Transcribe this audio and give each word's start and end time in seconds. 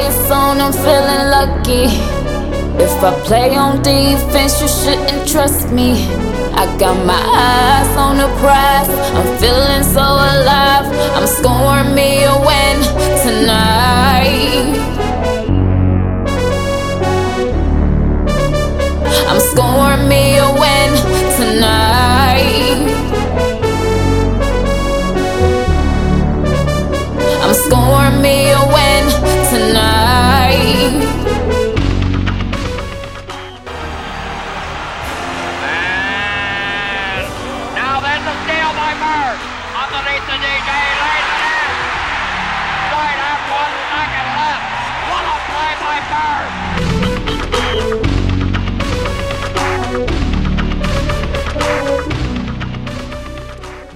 I'm 0.00 0.72
feeling 0.74 1.30
lucky. 1.30 1.84
If 2.78 3.02
I 3.02 3.10
play 3.24 3.56
on 3.56 3.82
defense, 3.82 4.60
you 4.60 4.68
shouldn't 4.68 5.26
trust 5.26 5.72
me. 5.72 5.92
I 6.52 6.66
got 6.78 6.94
my 7.06 7.14
eyes 7.14 7.96
on 7.96 8.18
the 8.18 8.28
prize. 8.38 8.88
I'm 9.16 9.38
feeling 9.38 9.82
so 9.82 10.02
alive. 10.02 10.86
I'm 11.16 11.26
scoring 11.26 11.94
me 11.94 12.24
a 12.24 12.36
win 12.48 12.76
tonight. 13.24 14.76
I'm 19.26 19.40
scoring 19.40 19.87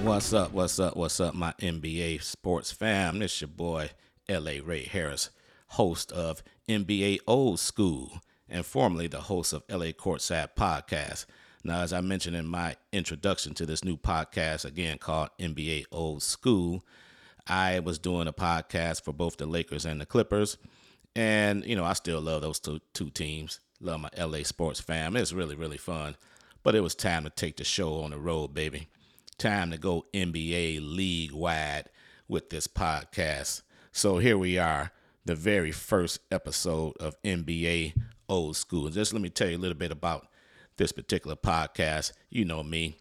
What's 0.01 0.33
up? 0.33 0.51
What's 0.53 0.79
up? 0.79 0.97
What's 0.97 1.19
up, 1.19 1.35
my 1.35 1.53
NBA 1.59 2.23
sports 2.23 2.71
fam? 2.71 3.19
This 3.19 3.39
your 3.41 3.49
boy, 3.49 3.91
LA 4.27 4.53
Ray 4.63 4.85
Harris, 4.85 5.29
host 5.67 6.11
of 6.11 6.41
NBA 6.67 7.19
Old 7.27 7.59
School 7.59 8.21
and 8.49 8.65
formerly 8.65 9.05
the 9.05 9.21
host 9.21 9.53
of 9.53 9.63
LA 9.69 9.91
Courtside 9.91 10.55
Podcast. 10.55 11.27
Now, 11.65 11.81
as 11.81 11.93
I 11.93 12.01
mentioned 12.01 12.35
in 12.35 12.45
my 12.45 12.75
introduction 12.91 13.53
to 13.53 13.65
this 13.65 13.85
new 13.85 13.95
podcast, 13.95 14.65
again 14.65 14.97
called 14.97 15.29
NBA 15.39 15.85
Old 15.93 16.21
School, 16.21 16.83
I 17.47 17.79
was 17.79 17.99
doing 17.99 18.27
a 18.27 18.33
podcast 18.33 19.03
for 19.03 19.13
both 19.13 19.37
the 19.37 19.45
Lakers 19.45 19.85
and 19.85 20.01
the 20.01 20.05
Clippers. 20.05 20.57
And, 21.15 21.65
you 21.65 21.77
know, 21.77 21.85
I 21.85 21.93
still 21.93 22.19
love 22.19 22.41
those 22.41 22.59
two, 22.59 22.81
two 22.93 23.09
teams. 23.09 23.61
Love 23.79 24.01
my 24.01 24.09
LA 24.17 24.43
sports 24.43 24.81
fam. 24.81 25.15
It's 25.15 25.31
really, 25.31 25.55
really 25.55 25.77
fun. 25.77 26.17
But 26.63 26.75
it 26.75 26.81
was 26.81 26.95
time 26.95 27.23
to 27.23 27.29
take 27.29 27.55
the 27.55 27.63
show 27.63 28.01
on 28.01 28.11
the 28.11 28.17
road, 28.17 28.53
baby. 28.53 28.89
Time 29.37 29.71
to 29.71 29.77
go 29.77 30.05
NBA 30.13 30.79
league 30.81 31.31
wide 31.31 31.85
with 32.27 32.49
this 32.49 32.67
podcast. 32.67 33.61
So 33.93 34.17
here 34.17 34.37
we 34.37 34.57
are, 34.57 34.91
the 35.23 35.35
very 35.35 35.71
first 35.71 36.19
episode 36.29 36.97
of 36.97 37.21
NBA 37.23 37.93
Old 38.27 38.57
School. 38.57 38.89
Just 38.89 39.13
let 39.13 39.21
me 39.21 39.29
tell 39.29 39.49
you 39.49 39.57
a 39.57 39.59
little 39.59 39.77
bit 39.77 39.91
about 39.91 40.27
this 40.77 40.91
particular 40.91 41.35
podcast. 41.35 42.13
You 42.29 42.45
know 42.45 42.63
me. 42.63 42.97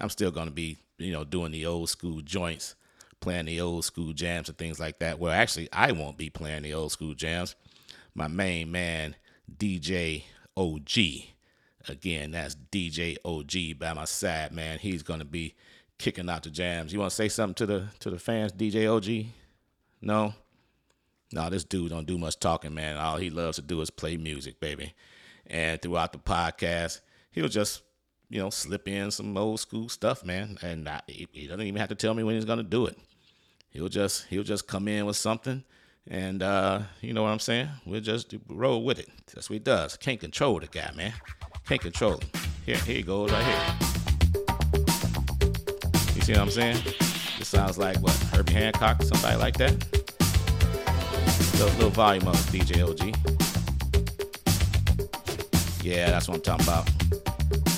I'm 0.00 0.10
still 0.10 0.30
going 0.30 0.46
to 0.46 0.52
be, 0.52 0.78
you 0.98 1.12
know, 1.12 1.24
doing 1.24 1.52
the 1.52 1.66
old 1.66 1.88
school 1.88 2.20
joints, 2.22 2.74
playing 3.20 3.46
the 3.46 3.60
old 3.60 3.84
school 3.84 4.12
jams 4.12 4.48
and 4.48 4.56
things 4.58 4.80
like 4.80 4.98
that. 5.00 5.18
Well, 5.18 5.32
actually, 5.32 5.68
I 5.72 5.92
won't 5.92 6.18
be 6.18 6.30
playing 6.30 6.62
the 6.62 6.74
old 6.74 6.92
school 6.92 7.14
jams. 7.14 7.54
My 8.14 8.28
main 8.28 8.70
man, 8.70 9.16
DJ 9.56 10.24
OG. 10.56 11.28
Again, 11.88 12.30
that's 12.32 12.54
DJ 12.70 13.16
OG 13.24 13.78
by 13.78 13.92
my 13.92 14.04
side, 14.04 14.52
man. 14.52 14.78
He's 14.78 15.02
going 15.02 15.18
to 15.18 15.24
be 15.24 15.54
kicking 15.98 16.28
out 16.28 16.42
the 16.42 16.50
jams. 16.50 16.92
You 16.92 17.00
want 17.00 17.10
to 17.10 17.16
say 17.16 17.28
something 17.28 17.54
to 17.54 17.66
the 17.66 17.88
to 18.00 18.10
the 18.10 18.18
fans, 18.18 18.52
DJ 18.52 18.88
OG? 18.94 19.32
No? 20.00 20.34
No, 21.32 21.48
this 21.48 21.64
dude 21.64 21.90
don't 21.90 22.06
do 22.06 22.18
much 22.18 22.38
talking, 22.38 22.74
man. 22.74 22.98
All 22.98 23.16
he 23.16 23.30
loves 23.30 23.56
to 23.56 23.62
do 23.62 23.80
is 23.80 23.90
play 23.90 24.16
music, 24.16 24.60
baby. 24.60 24.92
And 25.46 25.80
throughout 25.80 26.12
the 26.12 26.18
podcast, 26.18 27.00
he'll 27.32 27.48
just, 27.48 27.82
you 28.28 28.38
know, 28.38 28.50
slip 28.50 28.86
in 28.86 29.10
some 29.10 29.36
old 29.36 29.60
school 29.60 29.88
stuff, 29.88 30.24
man. 30.24 30.58
And 30.62 30.88
I, 30.88 31.00
he, 31.06 31.46
doesn't 31.46 31.66
even 31.66 31.80
have 31.80 31.88
to 31.88 31.94
tell 31.94 32.14
me 32.14 32.22
when 32.22 32.36
he's 32.36 32.44
gonna 32.44 32.62
do 32.62 32.86
it. 32.86 32.96
He'll 33.70 33.88
just 33.88 34.26
he'll 34.26 34.42
just 34.42 34.68
come 34.68 34.86
in 34.86 35.06
with 35.06 35.16
something, 35.16 35.64
and 36.06 36.42
uh, 36.42 36.82
you 37.00 37.14
know 37.14 37.22
what 37.22 37.30
I'm 37.30 37.38
saying. 37.38 37.68
We'll 37.86 38.00
just 38.00 38.34
roll 38.48 38.84
with 38.84 38.98
it. 38.98 39.08
That's 39.34 39.48
what 39.48 39.54
he 39.54 39.60
does. 39.60 39.96
Can't 39.96 40.20
control 40.20 40.60
the 40.60 40.66
guy, 40.66 40.90
man. 40.94 41.14
Can't 41.66 41.80
control 41.80 42.18
him. 42.18 42.28
Here, 42.66 42.76
here 42.76 42.96
he 42.96 43.02
goes, 43.02 43.32
right 43.32 43.44
here. 43.44 43.92
You 46.14 46.20
see 46.20 46.32
what 46.32 46.42
I'm 46.42 46.50
saying? 46.50 46.78
This 47.38 47.48
sounds 47.48 47.78
like 47.78 47.96
what 47.98 48.12
Herbie 48.32 48.52
Hancock, 48.52 49.02
somebody 49.02 49.36
like 49.36 49.56
that. 49.56 49.72
Little 51.58 51.90
volume 51.90 52.28
of 52.28 52.36
DJ 52.50 52.82
OG. 52.86 53.41
Yeah, 55.82 56.10
that's 56.10 56.28
what 56.28 56.36
I'm 56.36 56.42
talking 56.42 56.64
about. 56.64 56.86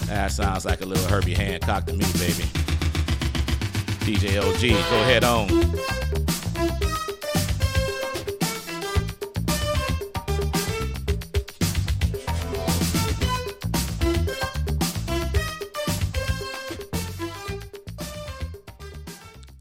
That 0.08 0.30
sounds 0.30 0.66
like 0.66 0.82
a 0.82 0.84
little 0.84 1.06
Herbie 1.08 1.32
Hancock 1.32 1.86
to 1.86 1.94
me, 1.94 2.04
baby. 2.18 2.44
DJ 4.04 4.38
OG, 4.38 4.60
go 4.90 5.00
ahead 5.00 5.24
on. 5.24 5.48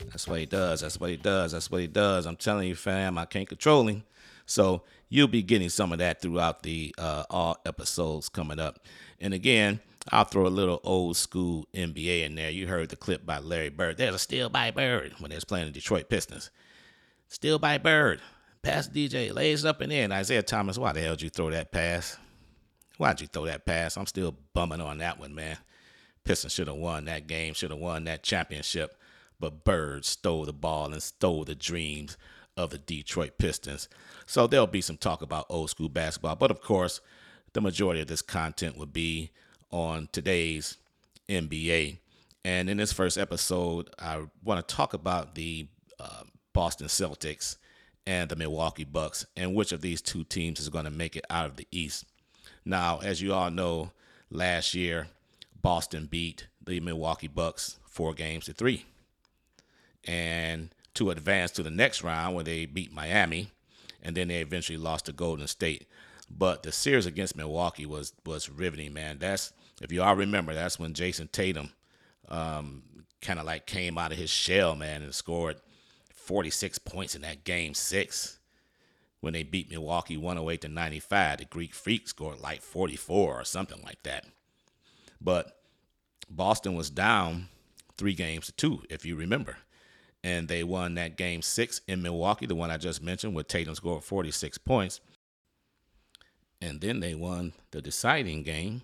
That's 0.09 0.27
what 0.27 0.39
he 0.39 0.45
does. 0.45 0.81
That's 0.81 0.99
what 0.99 1.09
he 1.09 1.15
does. 1.15 1.53
That's 1.53 1.71
what 1.71 1.79
he 1.79 1.87
does. 1.87 2.25
I'm 2.25 2.35
telling 2.35 2.67
you, 2.67 2.75
fam, 2.75 3.17
I 3.17 3.23
can't 3.23 3.47
control 3.47 3.87
him. 3.87 4.03
So 4.45 4.83
you'll 5.13 5.27
be 5.27 5.43
getting 5.43 5.69
some 5.69 5.91
of 5.91 5.99
that 5.99 6.19
throughout 6.23 6.63
the 6.63 6.93
uh, 6.97 7.23
all 7.29 7.55
episodes 7.67 8.29
coming 8.29 8.59
up. 8.59 8.79
And 9.21 9.31
again, 9.31 9.79
I'll 10.09 10.23
throw 10.23 10.47
a 10.47 10.49
little 10.49 10.81
old 10.83 11.17
school 11.17 11.67
NBA 11.75 12.25
in 12.25 12.33
there. 12.33 12.49
You 12.49 12.65
heard 12.65 12.89
the 12.89 12.95
clip 12.95 13.23
by 13.23 13.37
Larry 13.37 13.69
Bird. 13.69 13.97
There's 13.97 14.15
a 14.15 14.19
steal 14.19 14.49
by 14.49 14.71
Bird 14.71 15.13
when 15.19 15.29
they 15.29 15.37
playing 15.37 15.67
the 15.67 15.71
Detroit 15.71 16.09
Pistons. 16.09 16.49
Steal 17.27 17.59
by 17.59 17.77
Bird. 17.77 18.21
Pass 18.63 18.89
DJ. 18.89 19.31
Lays 19.31 19.65
up 19.65 19.81
and 19.81 19.93
in. 19.93 20.11
Isiah 20.11 20.41
Thomas, 20.41 20.79
why 20.79 20.93
the 20.93 21.01
hell 21.01 21.13
did 21.13 21.21
you 21.21 21.29
throw 21.29 21.51
that 21.51 21.71
pass? 21.71 22.17
Why'd 22.97 23.21
you 23.21 23.27
throw 23.27 23.45
that 23.45 23.67
pass? 23.67 23.97
I'm 23.97 24.07
still 24.07 24.35
bumming 24.55 24.81
on 24.81 24.97
that 24.97 25.19
one, 25.19 25.35
man. 25.35 25.59
Pistons 26.23 26.53
should 26.53 26.67
have 26.67 26.77
won 26.77 27.05
that 27.05 27.27
game, 27.27 27.53
should 27.53 27.69
have 27.69 27.79
won 27.79 28.05
that 28.05 28.23
championship. 28.23 28.97
But 29.39 29.63
Bird 29.63 30.05
stole 30.05 30.45
the 30.45 30.53
ball 30.53 30.91
and 30.91 31.03
stole 31.03 31.43
the 31.43 31.53
dreams 31.53 32.17
of 32.57 32.71
the 32.71 32.79
Detroit 32.79 33.37
Pistons. 33.37 33.89
So 34.25 34.47
there'll 34.47 34.67
be 34.67 34.81
some 34.81 34.97
talk 34.97 35.21
about 35.21 35.45
old 35.49 35.69
school 35.69 35.89
basketball. 35.89 36.35
But 36.35 36.51
of 36.51 36.61
course, 36.61 37.01
the 37.53 37.61
majority 37.61 38.01
of 38.01 38.07
this 38.07 38.21
content 38.21 38.77
will 38.77 38.85
be 38.85 39.31
on 39.71 40.09
today's 40.11 40.77
NBA. 41.29 41.97
And 42.45 42.69
in 42.69 42.77
this 42.77 42.93
first 42.93 43.17
episode, 43.17 43.89
I 43.97 44.25
want 44.43 44.67
to 44.67 44.75
talk 44.75 44.93
about 44.93 45.35
the 45.35 45.67
uh, 45.99 46.23
Boston 46.53 46.87
Celtics 46.87 47.57
and 48.05 48.29
the 48.29 48.35
Milwaukee 48.35 48.83
Bucks 48.83 49.25
and 49.37 49.55
which 49.55 49.71
of 49.71 49.81
these 49.81 50.01
two 50.01 50.23
teams 50.23 50.59
is 50.59 50.69
going 50.69 50.85
to 50.85 50.91
make 50.91 51.15
it 51.15 51.25
out 51.29 51.45
of 51.45 51.55
the 51.55 51.67
East. 51.71 52.05
Now, 52.65 52.99
as 52.99 53.21
you 53.21 53.33
all 53.33 53.49
know, 53.49 53.91
last 54.29 54.73
year, 54.73 55.07
Boston 55.61 56.07
beat 56.09 56.47
the 56.63 56.79
Milwaukee 56.79 57.27
Bucks 57.27 57.79
four 57.85 58.13
games 58.13 58.45
to 58.45 58.53
three. 58.53 58.85
And 60.05 60.69
to 60.95 61.11
advance 61.11 61.51
to 61.51 61.63
the 61.63 61.71
next 61.71 62.03
round 62.03 62.35
where 62.35 62.43
they 62.43 62.65
beat 62.65 62.93
Miami, 62.93 63.51
and 64.03 64.15
then 64.15 64.27
they 64.27 64.41
eventually 64.41 64.77
lost 64.77 65.05
to 65.05 65.13
Golden 65.13 65.47
State. 65.47 65.87
But 66.29 66.63
the 66.63 66.71
series 66.71 67.05
against 67.05 67.35
Milwaukee 67.35 67.85
was 67.85 68.13
was 68.25 68.49
riveting, 68.49 68.93
man. 68.93 69.17
That's 69.19 69.53
if 69.81 69.91
you 69.91 70.03
all 70.03 70.15
remember, 70.15 70.53
that's 70.53 70.77
when 70.77 70.93
Jayson 70.93 71.29
Tatum 71.31 71.71
um, 72.29 72.83
kind 73.21 73.39
of 73.39 73.45
like 73.45 73.65
came 73.65 73.97
out 73.97 74.11
of 74.11 74.17
his 74.17 74.29
shell, 74.29 74.75
man, 74.75 75.01
and 75.01 75.13
scored 75.15 75.57
46 76.13 76.77
points 76.79 77.15
in 77.15 77.21
that 77.21 77.43
game 77.43 77.73
six 77.73 78.39
when 79.19 79.33
they 79.33 79.43
beat 79.43 79.71
Milwaukee 79.71 80.17
108 80.17 80.61
to 80.61 80.67
95. 80.67 81.39
The 81.39 81.45
Greek 81.45 81.73
Freak 81.73 82.07
scored 82.07 82.39
like 82.39 82.61
44 82.61 83.41
or 83.41 83.43
something 83.43 83.81
like 83.83 84.03
that. 84.03 84.25
But 85.19 85.57
Boston 86.29 86.75
was 86.75 86.89
down 86.89 87.47
three 87.97 88.13
games 88.13 88.47
to 88.47 88.51
two, 88.51 88.83
if 88.89 89.05
you 89.05 89.15
remember. 89.15 89.57
And 90.23 90.47
they 90.47 90.63
won 90.63 90.95
that 90.95 91.17
game 91.17 91.41
six 91.41 91.81
in 91.87 92.01
Milwaukee, 92.01 92.45
the 92.45 92.55
one 92.55 92.71
I 92.71 92.77
just 92.77 93.03
mentioned, 93.03 93.35
where 93.35 93.43
Tatum 93.43 93.75
scored 93.75 94.03
46 94.03 94.57
points. 94.59 95.01
And 96.61 96.79
then 96.79 97.01
they 97.01 97.13
won 97.13 97.51
the 97.71 97.81
deciding 97.81 98.43
game, 98.43 98.83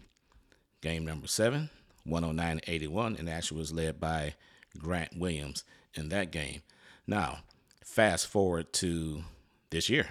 game 0.81 1.06
number 1.06 1.27
seven, 1.27 1.69
109 2.03 2.59
81, 2.68 3.15
and 3.18 3.30
actually 3.30 3.59
was 3.59 3.71
led 3.71 4.01
by 4.01 4.33
Grant 4.77 5.18
Williams 5.18 5.63
in 5.94 6.09
that 6.09 6.31
game. 6.31 6.62
Now, 7.07 7.39
fast 7.83 8.27
forward 8.27 8.74
to 8.74 9.24
this 9.69 9.89
year. 9.89 10.07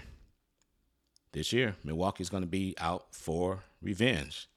This 1.32 1.52
year, 1.52 1.76
Milwaukee's 1.84 2.30
going 2.30 2.42
to 2.42 2.48
be 2.48 2.74
out 2.78 3.06
for 3.10 3.64
revenge. 3.82 4.48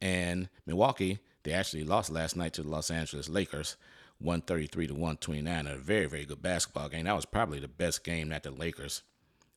And 0.00 0.48
Milwaukee, 0.66 1.18
they 1.42 1.52
actually 1.52 1.84
lost 1.84 2.10
last 2.10 2.34
night 2.34 2.54
to 2.54 2.62
the 2.62 2.68
Los 2.68 2.90
Angeles 2.90 3.28
Lakers, 3.28 3.76
133 4.22 4.88
to 4.88 4.94
129. 4.94 5.66
A 5.66 5.76
very, 5.76 6.06
very 6.06 6.24
good 6.24 6.42
basketball 6.42 6.88
game. 6.88 7.04
That 7.04 7.16
was 7.16 7.24
probably 7.24 7.58
the 7.58 7.68
best 7.68 8.04
game 8.04 8.28
that 8.30 8.42
the 8.42 8.50
Lakers 8.50 9.02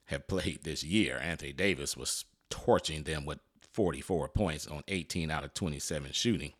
have 0.05 0.27
played 0.27 0.63
this 0.63 0.83
year. 0.83 1.19
Anthony 1.21 1.53
Davis 1.53 1.95
was 1.95 2.25
torching 2.49 3.03
them 3.03 3.25
with 3.25 3.39
44 3.73 4.29
points 4.29 4.67
on 4.67 4.83
18 4.87 5.29
out 5.31 5.43
of 5.43 5.53
27 5.53 6.11
shooting. 6.11 6.53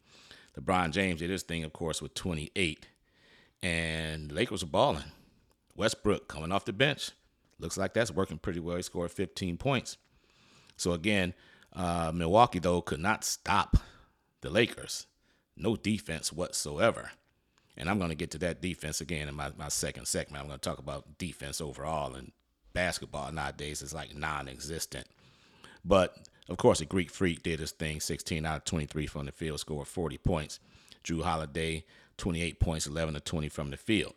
LeBron 0.60 0.92
James 0.92 1.20
did 1.20 1.30
his 1.30 1.44
thing, 1.44 1.64
of 1.64 1.74
course, 1.74 2.02
with 2.02 2.14
28. 2.14 2.88
And 3.62 4.32
Lakers 4.32 4.64
are 4.64 4.68
balling. 4.68 5.04
Westbrook 5.76 6.28
coming 6.28 6.52
off 6.52 6.66
the 6.66 6.74
bench. 6.74 7.12
Looks 7.60 7.78
like 7.78 7.94
that's 7.94 8.12
working 8.12 8.38
pretty 8.38 8.60
well. 8.60 8.78
He 8.78 8.82
scored 8.82 9.12
15 9.12 9.58
points. 9.58 9.98
So 10.78 10.92
again, 10.92 11.34
uh, 11.74 12.12
Milwaukee, 12.14 12.60
though, 12.60 12.82
could 12.82 13.00
not 13.00 13.24
stop 13.24 13.78
the 14.42 14.50
Lakers. 14.50 15.08
No 15.58 15.76
defense 15.76 16.34
whatsoever. 16.34 17.12
And 17.78 17.90
I'm 17.90 17.98
going 17.98 18.10
to 18.10 18.16
get 18.16 18.32
to 18.32 18.38
that 18.40 18.62
defense 18.62 19.02
again 19.02 19.28
in 19.28 19.36
my, 19.36 19.52
my 19.58 19.68
second 19.68 20.08
segment. 20.08 20.42
I'm 20.42 20.48
going 20.48 20.60
to 20.60 20.70
talk 20.70 20.80
about 20.80 21.18
defense 21.18 21.60
overall. 21.60 22.16
And 22.16 22.32
basketball 22.74 23.32
nowadays 23.32 23.82
is 23.82 23.94
like 23.94 24.16
non 24.16 24.48
existent. 24.48 25.08
But 25.84 26.18
of 26.50 26.58
course, 26.58 26.80
the 26.80 26.86
Greek 26.86 27.10
Freak 27.10 27.44
did 27.44 27.60
his 27.60 27.72
thing 27.72 28.00
16 28.00 28.46
out 28.46 28.58
of 28.58 28.66
23 28.66 29.08
from 29.08 29.26
the 29.26 29.32
field, 29.32 29.60
scored 29.60 29.88
40 29.88 30.18
points. 30.20 30.60
Jrue 31.04 31.24
Holiday, 31.24 31.86
28 32.18 32.60
points, 32.60 32.88
11 32.88 33.14
to 33.16 33.20
20 33.20 33.50
from 33.50 33.72
the 33.72 33.78
field. 33.78 34.14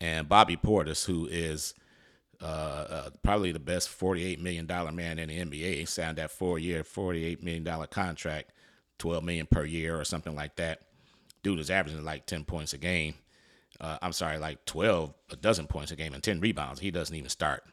And 0.00 0.28
Bobby 0.28 0.56
Portis, 0.56 1.06
who 1.06 1.26
is 1.26 1.74
uh, 2.40 2.44
uh, 2.44 3.10
probably 3.22 3.52
the 3.52 3.60
best 3.60 3.88
$48 3.88 4.40
million 4.40 4.66
man 4.94 5.18
in 5.18 5.28
the 5.28 5.38
NBA, 5.38 5.86
signed 5.88 6.18
that 6.18 6.30
four 6.30 6.58
year, 6.58 6.82
$48 6.82 7.42
million 7.42 7.86
contract, 7.90 8.50
12 8.98 9.24
million 9.24 9.46
per 9.46 9.64
year 9.64 9.98
or 9.98 10.04
something 10.04 10.34
like 10.34 10.56
that. 10.56 10.80
Dude 11.42 11.58
is 11.58 11.70
averaging 11.70 12.04
like 12.04 12.26
10 12.26 12.44
points 12.44 12.72
a 12.72 12.78
game. 12.78 13.14
Uh, 13.80 13.98
I'm 14.00 14.12
sorry, 14.12 14.38
like 14.38 14.64
12, 14.64 15.12
a 15.30 15.36
dozen 15.36 15.66
points 15.66 15.90
a 15.90 15.96
game 15.96 16.14
and 16.14 16.22
10 16.22 16.40
rebounds. 16.40 16.80
He 16.80 16.90
doesn't 16.90 17.14
even 17.14 17.30
start. 17.30 17.64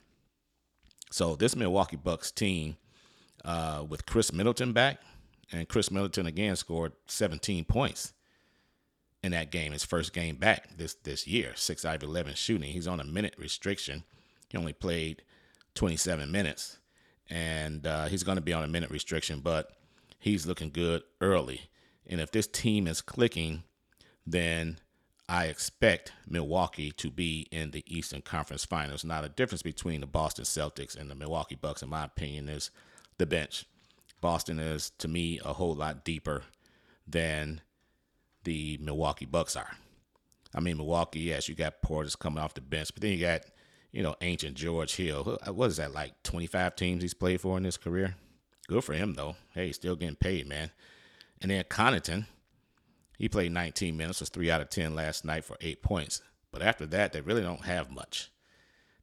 So 1.12 1.36
this 1.36 1.56
Milwaukee 1.56 1.98
Bucks 1.98 2.31
team 2.31 2.77
uh, 3.45 3.86
with 3.88 4.06
Khris 4.06 4.33
Middleton 4.33 4.74
back, 4.74 5.00
and 5.51 5.68
Khris 5.68 5.92
Middleton 5.92 6.25
again 6.25 6.56
scored 6.56 6.94
17 7.07 7.66
points 7.66 8.13
in 9.24 9.31
that 9.31 9.51
game, 9.51 9.74
his 9.74 9.83
first 9.83 10.13
game 10.13 10.36
back 10.36 10.77
this 10.77 10.94
this 11.04 11.27
year, 11.27 11.51
six 11.56 11.83
out 11.83 11.95
of 11.95 12.04
11 12.04 12.36
shooting. 12.36 12.72
He's 12.72 12.88
on 12.88 13.00
a 13.00 13.04
minute 13.04 13.36
restriction. 13.38 14.04
He 14.50 14.57
only 14.57 14.74
played 14.74 15.24
27 15.75 16.31
minutes, 16.31 16.77
and 17.30 17.86
uh, 17.86 18.06
he's 18.06 18.24
going 18.24 18.38
to 18.38 18.42
be 18.42 18.54
on 18.54 18.63
a 18.63 18.68
minute 18.68 18.89
restriction, 18.89 19.42
but 19.42 19.72
he's 20.19 20.45
looking 20.45 20.69
good 20.69 21.04
early. 21.22 21.69
And 22.09 22.19
if 22.19 22.31
this 22.31 22.47
team 22.47 22.88
is 22.88 23.01
clicking, 23.01 23.63
then 24.25 24.79
I 25.29 25.45
expect 25.45 26.11
Milwaukee 26.27 26.91
to 26.94 27.11
be 27.11 27.47
in 27.51 27.69
the 27.69 27.83
Eastern 27.85 28.23
Conference 28.23 28.65
Finals. 28.65 29.06
Now, 29.06 29.21
the 29.21 29.29
difference 29.29 29.61
between 29.61 30.01
the 30.01 30.07
Boston 30.07 30.44
Celtics 30.44 31.00
and 31.00 31.09
the 31.09 31.15
Milwaukee 31.15 31.56
Bucks, 31.56 31.83
in 31.83 31.89
my 31.89 32.03
opinion, 32.03 32.50
is 32.50 32.71
the 33.19 33.27
bench. 33.27 33.65
Boston 34.21 34.57
is, 34.59 34.89
to 34.97 35.07
me, 35.07 35.39
a 35.45 35.53
whole 35.53 35.75
lot 35.75 36.03
deeper 36.03 36.44
than 37.07 37.61
the 38.44 38.79
Milwaukee 38.81 39.25
Bucks 39.25 39.55
are. 39.55 39.77
I 40.55 40.62
mean, 40.62 40.77
Milwaukee, 40.77 41.19
yes, 41.19 41.47
you 41.47 41.53
got 41.53 41.83
Portis 41.83 42.17
coming 42.17 42.44
off 42.44 42.55
the 42.55 42.62
bench, 42.62 42.89
but 42.94 43.01
then 43.01 43.12
you 43.12 43.21
got, 43.21 43.41
you 43.91 44.01
know, 44.01 44.15
ancient 44.21 44.57
George 44.57 44.95
Hill. 44.95 45.38
Uh, 45.47 45.53
what 45.53 45.69
is 45.69 45.77
that, 45.77 45.94
like 45.94 46.23
25 46.23 46.75
teams 46.75 47.03
he's 47.03 47.13
played 47.13 47.39
for 47.39 47.55
in 47.55 47.65
his 47.65 47.77
career? 47.77 48.15
Good 48.67 48.83
for 48.83 48.94
him, 48.94 49.13
though. 49.13 49.35
Hey, 49.53 49.71
still 49.71 49.95
getting 49.95 50.15
paid, 50.15 50.47
man. 50.47 50.71
And 51.41 51.51
then 51.51 51.63
Connaughton, 51.65 52.25
he 53.18 53.30
played 53.30 53.51
19 53.51 53.95
minutes, 53.95 54.19
was 54.19 54.30
3 54.30 54.51
out 54.51 54.62
of 54.62 54.69
10 54.69 54.95
last 54.95 55.24
night 55.24 55.45
for 55.45 55.57
8 55.62 55.81
points. 55.81 56.21
But 56.51 56.62
after 56.62 56.86
that, 56.88 57.13
they 57.13 57.21
really 57.21 57.41
don't 57.41 57.65
have 57.65 57.91
much. 57.91 58.31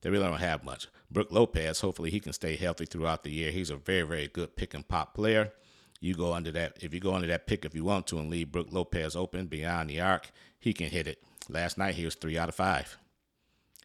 They 0.01 0.11
really 0.11 0.27
don't 0.27 0.39
have 0.39 0.65
much. 0.65 0.89
Brook 1.11 1.29
Lopez, 1.31 1.81
hopefully 1.81 2.11
he 2.11 2.21
can 2.21 2.33
stay 2.33 2.57
healthy 2.57 2.87
throughout 2.87 3.23
the 3.23 3.31
year. 3.31 3.51
He's 3.51 3.71
a 3.71 3.77
very, 3.77 4.03
very 4.03 4.29
good 4.29 4.57
pick 4.57 4.75
and 4.75 4.87
pop 4.87 5.15
player. 5.15 5.53
You 6.01 6.15
go 6.15 6.35
under 6.35 6.53
that 6.53 6.77
if 6.83 6.93
you 6.93 7.01
go 7.01 7.15
under 7.15 7.27
that 7.29 7.47
pick 7.47 7.65
if 7.65 7.75
you 7.75 7.85
want 7.85 8.07
to 8.09 8.19
and 8.19 8.29
leave 8.29 8.53
Brook 8.53 8.69
Lopez 8.71 9.17
open 9.17 9.47
beyond 9.47 9.89
the 9.89 10.01
arc, 10.01 10.31
he 10.59 10.73
can 10.73 10.89
hit 10.89 11.07
it. 11.07 11.23
Last 11.49 11.79
night 11.79 11.95
he 11.95 12.05
was 12.05 12.15
three 12.15 12.37
out 12.37 12.49
of 12.49 12.55
five 12.55 12.99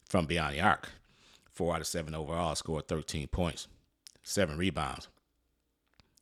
from 0.08 0.26
beyond 0.26 0.54
the 0.54 0.60
arc. 0.60 0.90
Four 1.50 1.74
out 1.74 1.80
of 1.80 1.86
seven 1.86 2.14
overall, 2.14 2.54
scored 2.54 2.88
13 2.88 3.28
points, 3.28 3.68
seven 4.22 4.58
rebounds. 4.58 5.08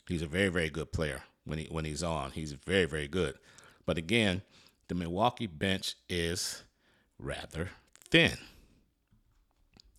He's 0.08 0.22
a 0.22 0.26
very, 0.26 0.48
very 0.48 0.70
good 0.70 0.92
player 0.92 1.22
when 1.44 1.58
he 1.58 1.68
when 1.70 1.84
he's 1.84 2.02
on. 2.02 2.32
He's 2.32 2.52
very, 2.52 2.86
very 2.86 3.08
good. 3.08 3.34
But 3.86 3.98
again, 3.98 4.42
the 4.88 4.94
Milwaukee 4.94 5.46
bench 5.46 5.96
is 6.08 6.64
rather 7.18 7.70
thin. 8.10 8.36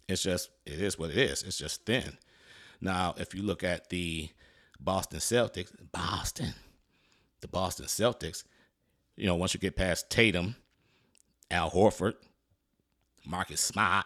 It's 0.08 0.24
just 0.24 0.50
it 0.66 0.82
is 0.82 0.98
what 1.00 1.12
it 1.12 1.18
is. 1.18 1.44
It's 1.44 1.58
just 1.58 1.86
thin. 1.86 2.18
Now, 2.82 3.14
if 3.18 3.36
you 3.36 3.44
look 3.44 3.64
at 3.64 3.90
the 3.90 4.30
Boston 4.80 5.20
Celtics, 5.20 5.72
Boston, 5.92 6.54
the 7.42 7.48
Boston 7.48 7.86
Celtics, 7.86 8.44
you 9.16 9.28
know, 9.28 9.36
once 9.36 9.54
you 9.54 9.60
get 9.60 9.76
past 9.76 10.10
Tatum, 10.10 10.56
Al 11.52 11.70
Horford, 11.70 12.16
Marcus 13.26 13.62
Smart, 13.62 14.06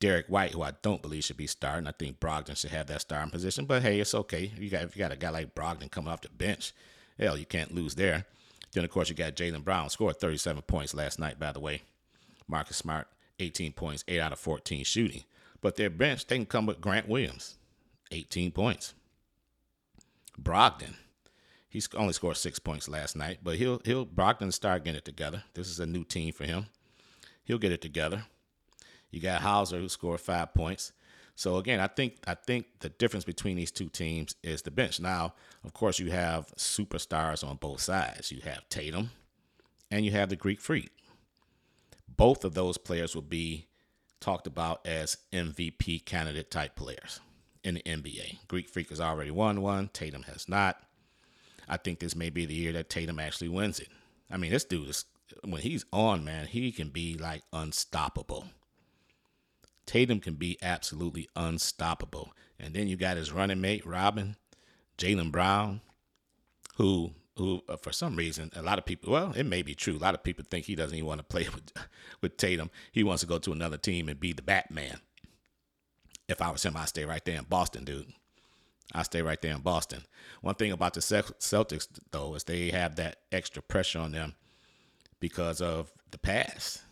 Derrick 0.00 0.26
White, 0.28 0.52
who 0.52 0.62
I 0.62 0.72
don't 0.82 1.02
believe 1.02 1.24
should 1.24 1.36
be 1.36 1.46
starting. 1.46 1.86
I 1.86 1.92
think 1.92 2.18
Brogdon 2.18 2.56
should 2.56 2.70
have 2.70 2.86
that 2.86 3.02
starting 3.02 3.30
position. 3.30 3.66
But 3.66 3.82
hey, 3.82 4.00
it's 4.00 4.14
okay. 4.14 4.50
You 4.58 4.70
got 4.70 4.82
if 4.82 4.96
you 4.96 5.00
got 5.00 5.12
a 5.12 5.16
guy 5.16 5.28
like 5.28 5.54
Brogdon 5.54 5.90
coming 5.90 6.10
off 6.10 6.22
the 6.22 6.30
bench, 6.30 6.72
hell, 7.18 7.36
you 7.36 7.46
can't 7.46 7.74
lose 7.74 7.94
there. 7.94 8.24
Then 8.72 8.84
of 8.84 8.90
course 8.90 9.10
you 9.10 9.14
got 9.14 9.36
Jaylen 9.36 9.62
Brown, 9.62 9.90
scored 9.90 10.18
37 10.18 10.62
points 10.62 10.94
last 10.94 11.18
night, 11.18 11.38
by 11.38 11.52
the 11.52 11.60
way. 11.60 11.82
Marcus 12.48 12.78
Smart, 12.78 13.08
18 13.38 13.72
points, 13.72 14.04
8 14.08 14.20
out 14.20 14.32
of 14.32 14.38
14 14.38 14.84
shooting. 14.84 15.24
But 15.60 15.76
their 15.76 15.90
bench, 15.90 16.26
they 16.26 16.36
can 16.36 16.46
come 16.46 16.66
with 16.66 16.80
Grant 16.80 17.08
Williams, 17.08 17.58
18 18.10 18.52
points. 18.52 18.94
Brogdon, 20.40 20.94
he's 21.68 21.88
only 21.94 22.14
scored 22.14 22.38
six 22.38 22.58
points 22.58 22.88
last 22.88 23.16
night, 23.16 23.40
but 23.42 23.56
he'll 23.56 23.82
he'll 23.84 24.06
Brogdon 24.06 24.50
start 24.52 24.84
getting 24.84 24.96
it 24.96 25.04
together. 25.04 25.42
This 25.52 25.68
is 25.68 25.78
a 25.78 25.86
new 25.86 26.04
team 26.04 26.32
for 26.32 26.44
him. 26.44 26.66
He'll 27.44 27.58
get 27.58 27.72
it 27.72 27.82
together. 27.82 28.24
You 29.10 29.20
got 29.20 29.42
Hauser 29.42 29.78
who 29.78 29.88
scored 29.88 30.20
five 30.20 30.54
points. 30.54 30.92
So 31.34 31.56
again, 31.56 31.80
I 31.80 31.86
think 31.86 32.16
I 32.26 32.34
think 32.34 32.66
the 32.80 32.90
difference 32.90 33.24
between 33.24 33.56
these 33.56 33.70
two 33.70 33.88
teams 33.88 34.34
is 34.42 34.62
the 34.62 34.70
bench. 34.70 35.00
Now, 35.00 35.34
of 35.64 35.72
course, 35.72 35.98
you 35.98 36.10
have 36.10 36.52
superstars 36.56 37.46
on 37.46 37.56
both 37.56 37.80
sides. 37.80 38.30
You 38.30 38.40
have 38.42 38.68
Tatum, 38.68 39.10
and 39.90 40.04
you 40.04 40.10
have 40.10 40.28
the 40.28 40.36
Greek 40.36 40.60
Freak 40.60 40.90
both 42.20 42.44
of 42.44 42.52
those 42.52 42.76
players 42.76 43.14
will 43.14 43.22
be 43.22 43.66
talked 44.20 44.46
about 44.46 44.86
as 44.86 45.16
MVP 45.32 46.04
candidate 46.04 46.50
type 46.50 46.76
players 46.76 47.18
in 47.64 47.76
the 47.76 47.82
NBA. 47.82 48.46
Greek 48.46 48.68
Freak 48.68 48.90
has 48.90 49.00
already 49.00 49.30
won 49.30 49.62
one, 49.62 49.88
Tatum 49.88 50.24
has 50.24 50.46
not. 50.46 50.82
I 51.66 51.78
think 51.78 51.98
this 51.98 52.14
may 52.14 52.28
be 52.28 52.44
the 52.44 52.52
year 52.52 52.72
that 52.72 52.90
Tatum 52.90 53.18
actually 53.18 53.48
wins 53.48 53.80
it. 53.80 53.88
I 54.30 54.36
mean, 54.36 54.50
this 54.50 54.64
dude 54.64 54.90
is 54.90 55.06
when 55.44 55.62
he's 55.62 55.86
on, 55.94 56.22
man, 56.22 56.46
he 56.46 56.72
can 56.72 56.90
be 56.90 57.16
like 57.16 57.42
unstoppable. 57.54 58.48
Tatum 59.90 60.20
can 60.20 60.34
be 60.34 60.56
absolutely 60.62 61.28
unstoppable. 61.34 62.32
And 62.60 62.74
then 62.74 62.86
you 62.86 62.96
got 62.96 63.16
his 63.16 63.32
running 63.32 63.60
mate, 63.60 63.84
Robin, 63.84 64.36
Jaylen 64.96 65.32
Brown, 65.32 65.80
who 66.76 67.10
who, 67.36 67.62
uh, 67.68 67.76
for 67.76 67.90
some 67.90 68.14
reason, 68.14 68.52
a 68.54 68.62
lot 68.62 68.78
of 68.78 68.84
people, 68.84 69.12
well, 69.12 69.32
it 69.34 69.44
may 69.44 69.62
be 69.62 69.74
true. 69.74 69.96
A 69.96 69.98
lot 69.98 70.14
of 70.14 70.22
people 70.22 70.44
think 70.48 70.66
he 70.66 70.76
doesn't 70.76 70.96
even 70.96 71.08
want 71.08 71.18
to 71.18 71.24
play 71.24 71.48
with, 71.54 71.72
with 72.20 72.36
Tatum. 72.36 72.70
He 72.92 73.02
wants 73.02 73.22
to 73.22 73.26
go 73.26 73.40
to 73.40 73.50
another 73.50 73.78
team 73.78 74.08
and 74.08 74.20
be 74.20 74.32
the 74.32 74.42
Batman. 74.42 75.00
If 76.28 76.40
I 76.40 76.50
was 76.50 76.64
him, 76.64 76.76
I'd 76.76 76.88
stay 76.88 77.04
right 77.04 77.24
there 77.24 77.38
in 77.38 77.44
Boston, 77.44 77.84
dude. 77.84 78.12
I 78.94 79.02
stay 79.02 79.22
right 79.22 79.42
there 79.42 79.54
in 79.54 79.62
Boston. 79.62 80.04
One 80.40 80.54
thing 80.54 80.70
about 80.70 80.94
the 80.94 81.00
Celtics, 81.00 81.88
though, 82.12 82.36
is 82.36 82.44
they 82.44 82.70
have 82.70 82.94
that 82.96 83.16
extra 83.32 83.60
pressure 83.60 83.98
on 83.98 84.12
them 84.12 84.34
because 85.18 85.60
of 85.60 85.90
the 86.12 86.18
past. 86.18 86.82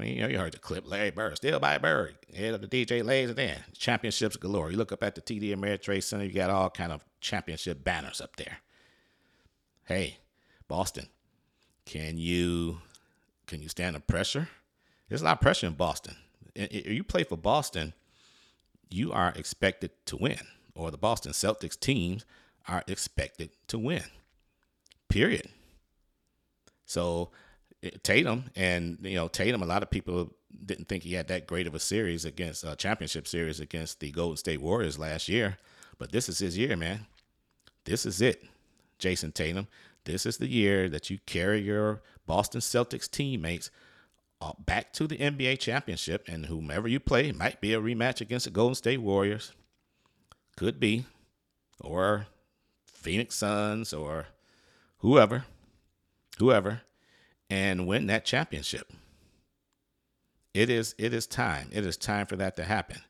I 0.00 0.04
mean, 0.04 0.16
you 0.16 0.22
know, 0.22 0.28
you 0.28 0.38
heard 0.38 0.52
the 0.52 0.58
clip, 0.58 0.88
Larry 0.88 1.10
Bird, 1.10 1.36
still 1.36 1.60
by 1.60 1.78
Bird, 1.78 2.16
head 2.34 2.54
of 2.54 2.62
the 2.62 2.66
DJ 2.66 3.04
lays 3.04 3.30
it 3.30 3.38
in. 3.38 3.56
Championships 3.76 4.36
galore. 4.36 4.70
You 4.70 4.76
look 4.76 4.92
up 4.92 5.02
at 5.02 5.14
the 5.14 5.20
TD 5.20 5.54
Ameritrade 5.54 6.02
Center, 6.02 6.24
you 6.24 6.32
got 6.32 6.50
all 6.50 6.70
kind 6.70 6.92
of 6.92 7.04
championship 7.20 7.84
banners 7.84 8.20
up 8.20 8.36
there 8.36 8.58
hey, 9.90 10.18
Boston, 10.68 11.08
can 11.84 12.16
you 12.16 12.78
can 13.46 13.60
you 13.60 13.68
stand 13.68 13.96
the 13.96 14.00
pressure? 14.00 14.48
There's 15.08 15.20
a 15.20 15.24
lot 15.24 15.38
of 15.38 15.40
pressure 15.40 15.66
in 15.66 15.72
Boston. 15.72 16.14
If 16.54 16.86
you 16.86 17.02
play 17.02 17.24
for 17.24 17.36
Boston, 17.36 17.92
you 18.88 19.12
are 19.12 19.32
expected 19.34 19.90
to 20.06 20.16
win, 20.16 20.38
or 20.76 20.92
the 20.92 20.96
Boston 20.96 21.32
Celtics 21.32 21.78
teams 21.78 22.24
are 22.68 22.84
expected 22.86 23.50
to 23.66 23.80
win. 23.80 24.04
Period. 25.08 25.48
So 26.86 27.30
Tatum 28.02 28.44
and 28.56 28.98
you 29.02 29.14
know 29.14 29.28
Tatum, 29.28 29.62
a 29.62 29.66
lot 29.66 29.82
of 29.82 29.90
people 29.90 30.32
didn't 30.64 30.88
think 30.88 31.02
he 31.02 31.14
had 31.14 31.28
that 31.28 31.46
great 31.46 31.66
of 31.66 31.74
a 31.74 31.80
series 31.80 32.24
against 32.24 32.64
a 32.64 32.76
championship 32.76 33.26
series 33.26 33.60
against 33.60 34.00
the 34.00 34.10
Golden 34.10 34.36
State 34.36 34.60
Warriors 34.60 34.98
last 34.98 35.28
year, 35.28 35.56
but 35.98 36.12
this 36.12 36.28
is 36.28 36.38
his 36.38 36.58
year, 36.58 36.76
man. 36.76 37.06
This 37.84 38.04
is 38.04 38.20
it. 38.20 38.44
Jayson 38.98 39.32
Tatum, 39.32 39.66
this 40.04 40.26
is 40.26 40.36
the 40.36 40.48
year 40.48 40.88
that 40.90 41.08
you 41.08 41.18
carry 41.24 41.60
your 41.60 42.02
Boston 42.26 42.60
Celtics 42.60 43.10
teammates 43.10 43.70
uh, 44.42 44.52
back 44.58 44.92
to 44.94 45.06
the 45.06 45.16
NBA 45.16 45.58
championship, 45.58 46.24
and 46.28 46.46
whomever 46.46 46.88
you 46.88 47.00
play 47.00 47.32
might 47.32 47.60
be 47.60 47.74
a 47.74 47.80
rematch 47.80 48.20
against 48.20 48.44
the 48.44 48.50
Golden 48.50 48.74
State 48.74 49.00
Warriors. 49.00 49.52
Could 50.56 50.78
be, 50.78 51.06
or 51.80 52.26
Phoenix 52.86 53.36
Suns, 53.36 53.92
or 53.92 54.26
whoever, 54.98 55.44
whoever, 56.38 56.82
and 57.50 57.86
win 57.86 58.06
that 58.06 58.24
championship. 58.24 58.92
It 60.54 60.70
is 60.70 60.94
it 60.98 61.12
is 61.12 61.26
time. 61.26 61.68
It 61.72 61.84
is 61.84 61.96
time 61.96 62.26
for 62.26 62.36
that 62.36 62.56
to 62.56 62.64
happen. 62.64 63.02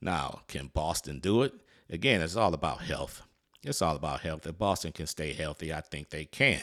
Now, 0.00 0.40
can 0.48 0.68
Boston 0.68 1.18
do 1.18 1.42
it? 1.42 1.52
Again, 1.90 2.22
it's 2.22 2.36
all 2.36 2.54
about 2.54 2.82
health. 2.82 3.22
It's 3.64 3.82
all 3.82 3.96
about 3.96 4.20
health. 4.20 4.46
If 4.46 4.58
Boston 4.58 4.92
can 4.92 5.06
stay 5.06 5.32
healthy, 5.32 5.72
I 5.72 5.80
think 5.80 6.10
they 6.10 6.24
can. 6.24 6.62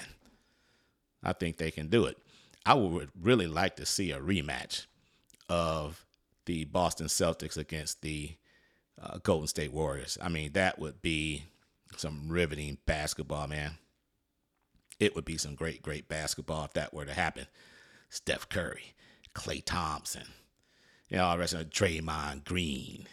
I 1.22 1.34
think 1.34 1.58
they 1.58 1.72
can 1.72 1.88
do 1.88 2.06
it. 2.06 2.18
I 2.66 2.74
would 2.74 3.10
really 3.20 3.48
like 3.48 3.76
to 3.78 3.86
see 3.86 4.12
a 4.12 4.20
rematch 4.20 4.86
of 5.50 6.06
the 6.46 6.66
Boston 6.66 7.08
Celtics 7.08 7.58
against 7.58 8.02
the 8.02 8.36
uh, 9.02 9.18
Golden 9.24 9.48
State 9.48 9.74
Warriors. 9.74 10.18
I 10.22 10.30
mean, 10.30 10.54
that 10.54 10.80
would 10.80 11.02
be 11.02 11.44
some 11.98 12.30
riveting 12.30 12.78
basketball, 12.86 13.48
man. 13.48 13.78
It 15.00 15.16
would 15.16 15.26
be 15.26 15.38
some 15.38 15.56
great, 15.56 15.82
great 15.82 16.08
basketball 16.08 16.66
if 16.66 16.74
that 16.74 16.94
were 16.94 17.06
to 17.06 17.14
happen. 17.14 17.48
Steph 18.10 18.48
Curry, 18.50 18.94
Klay 19.34 19.64
Thompson, 19.64 20.28
you 21.10 21.18
know, 21.18 21.38
rest 21.38 21.54
of 21.54 21.70
Draymond 21.70 22.46
Green, 22.46 23.08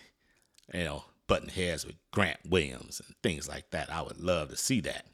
you 0.72 0.84
know, 0.84 1.04
button 1.26 1.48
heads 1.48 1.84
with 1.84 1.96
Grant 2.12 2.38
Williams 2.48 3.00
and 3.04 3.14
things 3.22 3.48
like 3.48 3.70
that. 3.70 3.92
I 3.92 4.02
would 4.02 4.20
love 4.20 4.50
to 4.50 4.56
see 4.56 4.80
that. 4.82 5.06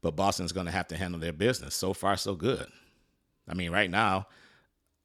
But 0.00 0.16
Boston's 0.16 0.52
going 0.52 0.66
to 0.66 0.72
have 0.72 0.88
to 0.88 0.96
handle 0.96 1.20
their 1.20 1.32
business. 1.32 1.74
So 1.74 1.92
far, 1.92 2.16
so 2.16 2.34
good. 2.34 2.66
I 3.48 3.54
mean, 3.54 3.70
right 3.70 3.90
now, 3.90 4.26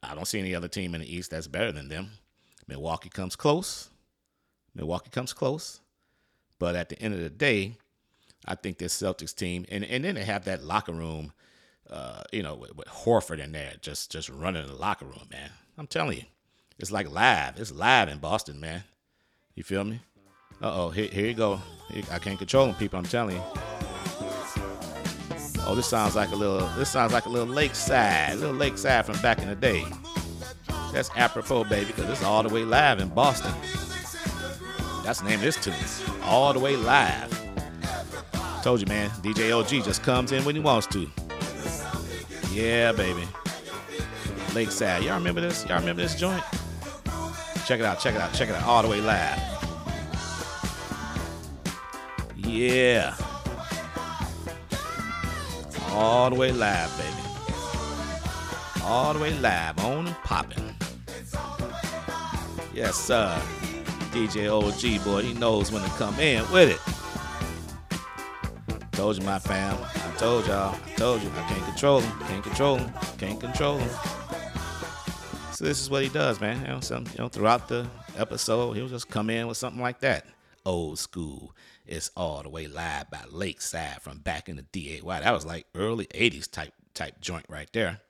I 0.04 0.16
don't 0.16 0.28
see 0.28 0.40
any 0.40 0.56
other 0.56 0.68
team 0.68 0.96
in 0.96 1.02
the 1.02 1.16
East 1.16 1.32
that's 1.32 1.48
better 1.48 1.72
than 1.72 1.88
them. 1.88 2.12
Milwaukee 2.68 3.10
comes 3.10 3.36
close. 3.36 3.90
Milwaukee 4.76 5.10
comes 5.10 5.34
close. 5.34 5.82
But 6.60 6.76
at 6.76 6.90
the 6.90 7.00
end 7.02 7.14
of 7.14 7.20
the 7.20 7.30
day, 7.30 7.78
I 8.48 8.56
think 8.56 8.78
this 8.78 9.00
Celtics 9.00 9.36
team, 9.36 9.66
and, 9.70 9.84
and 9.84 10.04
then 10.06 10.16
they 10.16 10.24
have 10.24 10.46
that 10.46 10.64
locker 10.64 10.94
room, 10.94 11.34
uh, 11.90 12.24
you 12.32 12.42
know, 12.44 12.56
with, 12.56 12.76
with 12.76 12.88
Horford 12.88 13.40
in 13.40 13.52
there, 13.52 13.74
just 13.82 14.12
just 14.12 14.30
running 14.30 14.66
the 14.66 14.74
locker 14.74 15.06
room, 15.06 15.28
man. 15.32 15.52
I'm 15.78 15.88
telling 15.88 16.18
you, 16.18 16.24
it's 16.80 16.92
like 16.92 17.10
live. 17.10 17.60
It's 17.60 17.72
live 17.72 18.10
in 18.10 18.20
Boston, 18.20 18.60
man. 18.60 18.84
You 19.56 19.64
feel 19.64 19.84
me? 19.84 20.00
Uh 20.62 20.72
oh, 20.74 20.90
here, 20.90 21.08
here 21.08 21.28
you 21.28 21.34
go. 21.34 21.62
I 22.12 22.20
can't 22.20 22.38
control 22.38 22.68
them, 22.68 22.76
people. 22.76 22.98
I'm 22.98 23.06
telling 23.06 23.36
you. 23.36 23.44
Oh, 25.70 25.74
this 25.76 25.88
sounds 25.88 26.16
like 26.16 26.32
a 26.32 26.36
little. 26.36 26.66
This 26.78 26.90
sounds 26.90 27.12
like 27.12 27.26
a 27.26 27.30
little 27.30 27.54
lakeside, 27.54 28.34
a 28.34 28.36
little 28.36 28.56
lakeside 28.56 29.06
from 29.06 29.20
back 29.22 29.40
in 29.40 29.50
the 29.50 29.56
day. 29.56 29.86
That's 30.94 31.10
apropos, 31.16 31.66
baby, 31.66 31.88
because 31.88 32.10
it's 32.10 32.24
all 32.24 32.42
the 32.42 32.50
way 32.50 32.64
live 32.64 33.00
in 33.00 33.10
Boston. 33.10 33.54
That's 35.04 35.20
the 35.20 35.28
name 35.30 35.40
of 35.40 35.42
this 35.42 35.62
tune. 35.62 35.74
All 36.24 36.54
the 36.54 36.60
way 36.60 36.76
live. 36.76 37.37
Told 38.68 38.82
you, 38.82 38.88
man. 38.88 39.10
DJ 39.22 39.58
OG 39.58 39.86
just 39.86 40.04
comes 40.04 40.34
in 40.34 40.44
when 40.44 40.54
he 40.54 40.60
wants 40.60 40.88
to. 40.88 41.10
Yeah, 42.52 42.92
baby. 42.92 43.24
Lakeside. 44.54 45.04
Y'all 45.04 45.16
remember 45.16 45.40
this? 45.40 45.66
Y'all 45.68 45.80
remember 45.80 46.02
this 46.02 46.16
joint? 46.16 46.44
Check 47.66 47.80
it 47.80 47.86
out. 47.86 48.02
Check 48.02 48.16
it 48.16 48.20
out. 48.20 48.34
Check 48.34 48.50
it 48.50 48.56
out. 48.56 48.64
All 48.64 48.82
the 48.82 48.90
way 48.90 49.00
live. 49.00 49.40
Yeah. 52.36 53.16
All 55.92 56.30
the 56.30 56.36
way 56.36 56.52
live, 56.52 56.92
baby. 56.98 58.84
All 58.84 59.14
the 59.14 59.20
way 59.20 59.34
live, 59.40 59.80
on 59.80 60.08
and 60.08 60.16
popping. 60.26 60.76
Yes, 62.74 62.96
sir. 62.96 63.34
DJ 64.12 64.52
OG, 64.52 65.06
boy, 65.06 65.22
he 65.22 65.34
knows 65.36 65.72
when 65.72 65.84
to 65.84 65.90
come 65.92 66.20
in 66.20 66.44
with 66.52 66.70
it. 66.72 67.07
Told 68.98 69.16
you, 69.16 69.24
my 69.26 69.38
fam. 69.38 69.78
I 69.84 70.16
told 70.18 70.48
y'all. 70.48 70.74
I 70.74 70.90
told 70.96 71.22
you. 71.22 71.30
I 71.30 71.48
can't 71.48 71.64
control 71.66 72.00
him. 72.00 72.20
Can't 72.22 72.44
control 72.44 72.78
him. 72.78 72.92
Can't 73.20 73.40
control 73.40 73.78
him. 73.78 73.90
So 75.52 75.66
this 75.66 75.80
is 75.80 75.88
what 75.88 76.02
he 76.02 76.10
does, 76.10 76.42
man. 76.42 76.60
You 76.62 76.68
know, 76.70 76.80
some, 76.80 77.06
you 77.06 77.20
know, 77.20 77.28
throughout 77.28 77.68
the 77.68 77.86
episode, 78.18 78.74
he'll 78.74 78.88
just 78.88 79.08
come 79.08 79.30
in 79.30 79.46
with 79.46 79.56
something 79.56 79.80
like 79.80 80.00
that. 80.00 80.26
Old 80.66 80.98
school. 80.98 81.56
It's 81.86 82.10
all 82.18 82.42
the 82.42 82.50
way 82.50 82.66
live 82.66 83.12
by 83.12 83.20
Lakeside 83.30 84.02
from 84.02 84.18
back 84.18 84.50
in 84.50 84.56
the 84.56 84.64
DAY. 84.64 85.02
That 85.06 85.32
was 85.32 85.46
like 85.46 85.68
early 85.76 86.08
80s 86.08 86.50
type 86.50 86.74
type 86.96 87.22
joint 87.22 87.46
right 87.48 87.70
there. 87.74 88.02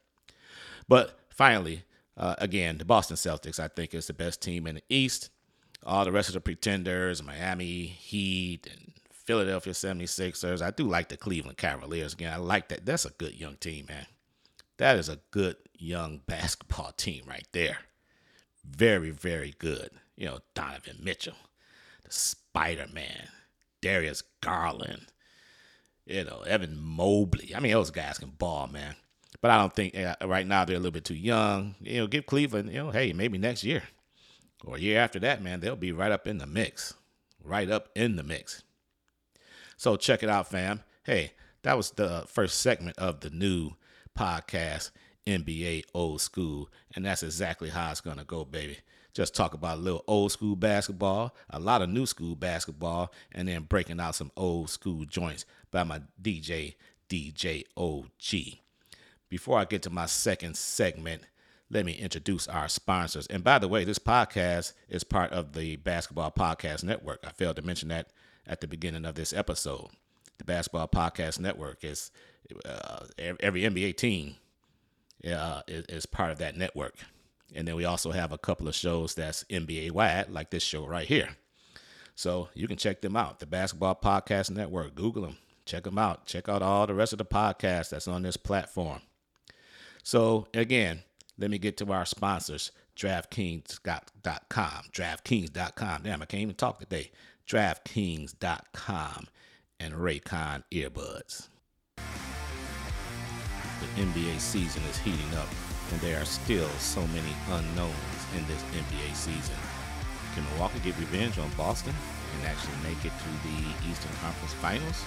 But 0.88 1.20
finally, 1.30 1.84
uh, 2.16 2.36
again, 2.38 2.78
the 2.78 2.86
Boston 2.86 3.18
Celtics, 3.18 3.60
I 3.60 3.68
think, 3.68 3.94
is 3.94 4.08
the 4.08 4.14
best 4.14 4.42
team 4.42 4.66
in 4.66 4.76
the 4.76 4.84
East. 4.88 5.32
All 5.86 6.06
the 6.06 6.14
rest 6.14 6.30
of 6.30 6.36
the 6.36 6.40
pretenders, 6.40 7.22
Miami 7.22 7.88
Heat 7.88 8.70
and 8.72 8.94
Philadelphia 9.28 9.74
76ers. 9.74 10.62
I 10.62 10.72
do 10.72 10.86
like 10.86 11.10
the 11.10 11.18
Cleveland 11.18 11.58
Cavaliers. 11.58 12.14
Again, 12.14 12.34
I 12.34 12.38
like 12.38 12.70
that. 12.70 12.86
That's 12.86 13.06
a 13.06 13.12
good 13.12 13.36
young 13.36 13.58
team, 13.58 13.88
man. 13.90 14.08
That 14.78 14.96
is 14.96 15.10
a 15.10 15.20
good 15.32 15.58
young 15.78 16.22
basketball 16.28 16.94
team 16.94 17.26
right 17.28 17.48
there. 17.52 17.80
Very, 18.66 19.12
very 19.12 19.54
good. 19.60 19.92
You 20.16 20.28
know, 20.28 20.40
Donovan 20.56 21.00
Mitchell, 21.04 21.36
the 22.04 22.12
Spider 22.12 22.88
Man, 22.92 23.28
Darius 23.82 24.24
Garland, 24.42 25.08
you 26.06 26.24
know, 26.24 26.42
Evan 26.48 26.80
Mobley. 26.80 27.54
I 27.54 27.60
mean, 27.60 27.74
those 27.74 27.92
guys 27.92 28.18
can 28.18 28.30
ball, 28.30 28.68
man. 28.68 28.96
But 29.42 29.52
I 29.52 29.58
don't 29.58 29.76
think 29.76 29.96
right 30.24 30.48
now 30.48 30.66
they're 30.66 30.78
a 30.78 30.80
little 30.80 30.92
bit 30.92 31.06
too 31.06 31.16
young. 31.16 31.76
You 31.82 32.00
know, 32.00 32.08
give 32.08 32.26
Cleveland, 32.26 32.70
you 32.70 32.78
know, 32.78 32.92
hey, 32.92 33.14
maybe 33.14 33.38
next 33.38 33.64
year 33.64 33.84
or 34.66 34.78
year 34.78 35.00
after 35.00 35.20
that, 35.20 35.44
man, 35.44 35.60
they'll 35.60 35.76
be 35.76 35.92
right 35.92 36.12
up 36.12 36.28
in 36.28 36.38
the 36.38 36.48
mix. 36.48 36.94
Right 37.44 37.70
up 37.70 37.90
in 37.96 38.16
the 38.16 38.24
mix. 38.24 38.64
So 39.78 39.96
check 39.96 40.24
it 40.24 40.30
out, 40.30 40.50
fam. 40.50 40.82
Hey, 41.04 41.34
that 41.62 41.78
was 41.78 41.92
the 41.92 42.26
first 42.28 42.62
segment 42.62 42.98
of 42.98 43.20
the 43.20 43.30
new 43.30 43.74
podcast, 44.18 44.90
NBA 45.28 45.84
Old 45.94 46.20
School. 46.20 46.70
And 46.96 47.06
that's 47.06 47.22
exactly 47.22 47.70
how 47.70 47.92
it's 47.92 48.02
going 48.02 48.18
to 48.18 48.24
go, 48.24 48.44
baby. 48.44 48.80
Just 49.14 49.36
talk 49.36 49.54
about 49.54 49.78
a 49.78 49.82
little 49.82 50.04
old 50.08 50.32
school 50.32 50.56
basketball, 50.56 51.36
a 51.52 51.60
lot 51.60 51.84
of 51.84 51.90
new 51.90 52.08
school 52.08 52.36
basketball, 52.36 53.14
and 53.32 53.48
then 53.48 53.64
breaking 53.64 54.00
out 54.00 54.16
some 54.16 54.32
old 54.36 54.72
school 54.72 55.06
joints 55.06 55.46
by 55.72 55.84
my 55.84 56.02
DJ, 56.22 56.74
DJ 57.08 57.64
OG. 57.78 58.60
Before 59.30 59.60
I 59.60 59.66
get 59.66 59.84
to 59.84 59.92
my 59.92 60.08
second 60.08 60.58
segment, 60.58 61.22
let 61.70 61.86
me 61.86 61.94
introduce 61.94 62.48
our 62.48 62.68
sponsors. 62.68 63.28
And 63.28 63.44
by 63.44 63.60
the 63.60 63.68
way, 63.68 63.84
this 63.84 64.00
podcast 64.00 64.74
is 64.90 65.04
part 65.04 65.32
of 65.34 65.54
the 65.54 65.76
Basketball 65.76 66.32
Podcast 66.32 66.84
Network. 66.84 67.24
I 67.24 67.32
failed 67.32 67.58
to 67.58 67.62
mention 67.62 67.90
that 67.90 68.10
at 68.48 68.62
the 68.62 68.68
beginning 68.68 69.06
of 69.06 69.16
this 69.16 69.34
episode. 69.34 69.90
The 70.38 70.44
Basketball 70.44 70.88
Podcast 70.88 71.40
Network 71.40 71.84
is 71.84 72.12
uh, 72.66 73.06
every 73.18 73.62
NBA 73.62 73.98
team 73.98 74.36
uh, 75.26 75.62
is, 75.68 75.86
is 75.90 76.06
part 76.06 76.32
of 76.32 76.38
that 76.40 76.56
network. 76.56 76.96
And 77.56 77.68
then 77.68 77.76
we 77.76 77.86
also 77.86 78.12
have 78.12 78.32
a 78.32 78.38
couple 78.38 78.68
of 78.68 78.76
shows 78.76 79.16
that's 79.16 79.44
NBA 79.46 79.92
wide, 79.92 80.30
like 80.30 80.50
this 80.50 80.64
show 80.64 80.86
right 80.86 81.08
here. 81.08 81.30
So 82.16 82.50
you 82.54 82.68
can 82.68 82.78
check 82.78 83.02
them 83.02 83.16
out. 83.16 83.40
The 83.40 83.46
Basketball 83.46 83.96
Podcast 83.96 84.52
Network. 84.52 84.96
Google 84.96 85.24
them. 85.24 85.38
Check 85.66 85.84
them 85.84 85.98
out. 85.98 86.26
Check 86.26 86.50
out 86.50 86.62
all 86.62 86.88
the 86.88 86.94
rest 86.94 87.14
of 87.14 87.20
the 87.20 87.26
podcasts 87.26 87.90
that's 87.90 88.08
on 88.08 88.24
this 88.24 88.38
platform. 88.38 89.02
So 90.04 90.48
again, 90.54 91.04
let 91.38 91.52
me 91.52 91.58
get 91.58 91.78
to 91.78 91.92
our 91.92 92.06
sponsors. 92.06 92.72
DraftKings.com. 92.96 94.84
DraftKings.com. 94.92 96.02
Damn, 96.04 96.22
I 96.22 96.26
can't 96.26 96.42
even 96.42 96.56
talk 96.56 96.80
today. 96.80 97.12
DraftKings.com 97.48 99.28
and 99.80 99.94
Raycon 99.94 100.64
earbuds. 100.72 101.48
The 101.96 104.02
NBA 104.02 104.40
season 104.40 104.82
is 104.90 104.98
heating 104.98 105.34
up 105.36 105.48
and 105.92 106.02
there 106.02 106.22
are 106.22 106.26
still 106.26 106.68
so 106.80 107.00
many 107.08 107.34
unknowns 107.50 108.26
in 108.36 108.46
this 108.48 108.62
NBA 108.64 109.16
season. 109.16 109.56
Can 110.34 110.44
Milwaukee 110.52 110.80
get 110.80 111.00
revenge 111.00 111.40
on 111.40 111.50
Boston 111.56 111.96
and 112.36 112.48
actually 112.48 112.76
make 112.84 113.06
it 113.06 113.14
to 113.18 113.30
the 113.48 113.90
Eastern 113.90 114.12
Conference 114.22 114.54
Finals? 114.56 115.06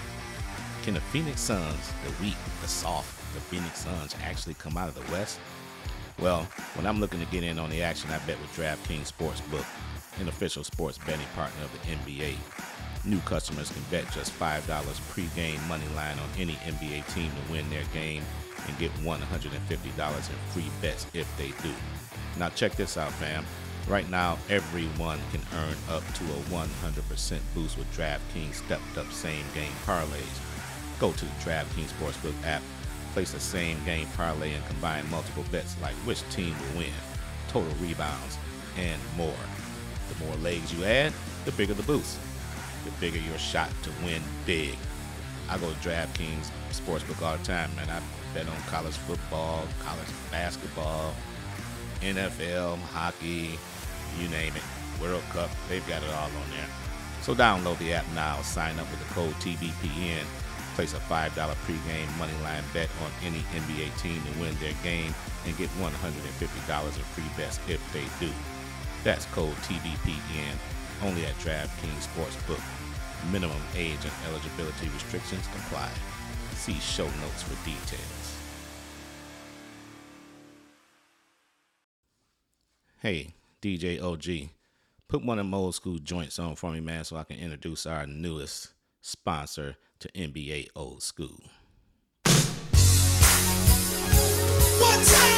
Can 0.81 0.95
the 0.95 1.01
Phoenix 1.01 1.41
Suns, 1.41 1.93
the 2.03 2.11
weak, 2.23 2.37
the 2.61 2.67
soft, 2.67 3.19
the 3.35 3.41
Phoenix 3.41 3.81
Suns 3.81 4.15
actually 4.23 4.55
come 4.55 4.77
out 4.77 4.89
of 4.89 4.95
the 4.95 5.11
West? 5.11 5.39
Well, 6.19 6.47
when 6.73 6.87
I'm 6.87 6.99
looking 6.99 7.19
to 7.19 7.27
get 7.27 7.43
in 7.43 7.59
on 7.59 7.69
the 7.69 7.83
action, 7.83 8.09
I 8.09 8.17
bet 8.25 8.41
with 8.41 8.55
DraftKings 8.55 9.11
Sportsbook, 9.11 9.65
an 10.21 10.29
official 10.29 10.63
sports 10.63 10.97
betting 10.99 11.25
partner 11.35 11.63
of 11.63 11.71
the 11.73 11.79
NBA. 11.89 12.35
New 13.03 13.19
customers 13.21 13.71
can 13.71 13.81
bet 13.89 14.09
just 14.13 14.31
$5 14.39 15.09
pre-game 15.09 15.59
money 15.67 15.87
line 15.95 16.17
on 16.19 16.29
any 16.37 16.53
NBA 16.53 17.13
team 17.13 17.31
to 17.31 17.51
win 17.51 17.69
their 17.69 17.83
game 17.93 18.23
and 18.67 18.77
get 18.77 18.91
$150 19.03 19.49
in 19.51 20.35
free 20.51 20.69
bets 20.81 21.07
if 21.13 21.27
they 21.37 21.49
do. 21.67 21.73
Now 22.37 22.49
check 22.49 22.75
this 22.75 22.97
out, 22.97 23.11
fam. 23.13 23.43
Right 23.87 24.09
now, 24.09 24.37
everyone 24.49 25.19
can 25.31 25.41
earn 25.55 25.75
up 25.89 26.03
to 26.13 26.23
a 26.23 26.63
100% 26.63 27.39
boost 27.55 27.77
with 27.77 27.91
DraftKings 27.97 28.53
stepped 28.53 28.97
up 28.97 29.11
same 29.11 29.43
game 29.55 29.73
parlays. 29.85 30.39
Go 30.99 31.11
to 31.11 31.25
the 31.25 31.31
DraftKings 31.43 31.91
Sportsbook 31.97 32.35
app, 32.45 32.61
Place 33.13 33.33
a 33.33 33.39
same 33.41 33.77
game 33.83 34.07
parlay 34.15 34.53
and 34.53 34.65
combine 34.67 35.09
multiple 35.09 35.43
bets 35.51 35.75
like 35.81 35.95
which 36.05 36.21
team 36.29 36.55
will 36.57 36.79
win, 36.79 36.93
total 37.49 37.73
rebounds, 37.81 38.37
and 38.77 39.01
more. 39.17 39.33
The 40.11 40.25
more 40.25 40.35
legs 40.37 40.73
you 40.73 40.83
add, 40.83 41.13
the 41.45 41.51
bigger 41.53 41.73
the 41.73 41.83
boost. 41.83 42.19
The 42.83 42.91
bigger 42.99 43.19
your 43.19 43.37
shot 43.37 43.69
to 43.83 43.91
win 44.03 44.21
big. 44.45 44.75
I 45.49 45.57
go 45.57 45.69
to 45.69 45.75
DraftKings 45.75 46.49
Sportsbook 46.71 47.21
all 47.21 47.37
the 47.37 47.43
time, 47.43 47.73
man. 47.75 47.89
I 47.89 48.01
bet 48.33 48.47
on 48.47 48.55
college 48.67 48.95
football, 48.97 49.67
college 49.83 50.07
basketball, 50.31 51.13
NFL, 52.01 52.77
hockey, 52.93 53.57
you 54.19 54.27
name 54.29 54.53
it. 54.55 54.63
World 55.01 55.23
Cup, 55.31 55.49
they've 55.69 55.87
got 55.87 56.03
it 56.03 56.09
all 56.09 56.25
on 56.25 56.49
there. 56.51 56.67
So 57.21 57.35
download 57.35 57.77
the 57.77 57.93
app 57.93 58.05
now, 58.13 58.41
sign 58.41 58.79
up 58.79 58.89
with 58.89 58.99
the 58.99 59.13
code 59.13 59.33
TBPN, 59.35 60.25
place 60.75 60.93
a 60.93 60.97
$5 60.97 61.29
pregame 61.31 62.07
moneyline 62.17 62.63
bet 62.73 62.89
on 63.03 63.11
any 63.23 63.39
NBA 63.53 63.97
team 64.01 64.21
to 64.21 64.39
win 64.39 64.55
their 64.59 64.73
game, 64.83 65.13
and 65.45 65.57
get 65.57 65.69
$150 65.79 66.85
in 66.85 66.91
free 66.91 67.23
bets 67.37 67.59
if 67.67 67.81
they 67.93 68.03
do. 68.25 68.31
That's 69.03 69.25
code 69.27 69.55
TBPN, 69.63 70.55
only 71.03 71.25
at 71.25 71.33
DraftKings 71.39 72.07
Sportsbook. 72.07 72.61
Minimum 73.31 73.61
age 73.75 74.03
and 74.03 74.13
eligibility 74.29 74.89
restrictions 74.89 75.45
apply. 75.55 75.89
See 76.55 76.79
show 76.79 77.05
notes 77.05 77.43
for 77.43 77.55
details. 77.65 78.37
Hey, 82.99 83.33
DJ 83.63 83.99
OG, 83.99 84.49
put 85.07 85.25
one 85.25 85.39
of 85.39 85.45
them 85.45 85.53
old 85.55 85.73
school 85.73 85.97
joints 85.97 86.37
on 86.37 86.55
for 86.55 86.71
me, 86.71 86.81
man, 86.81 87.03
so 87.03 87.15
I 87.15 87.23
can 87.23 87.37
introduce 87.37 87.87
our 87.87 88.05
newest 88.05 88.73
sponsor 89.01 89.75
to 89.99 90.11
NBA 90.11 90.67
Old 90.75 91.01
School. 91.01 91.39
What 94.77 95.05
time 95.05 95.30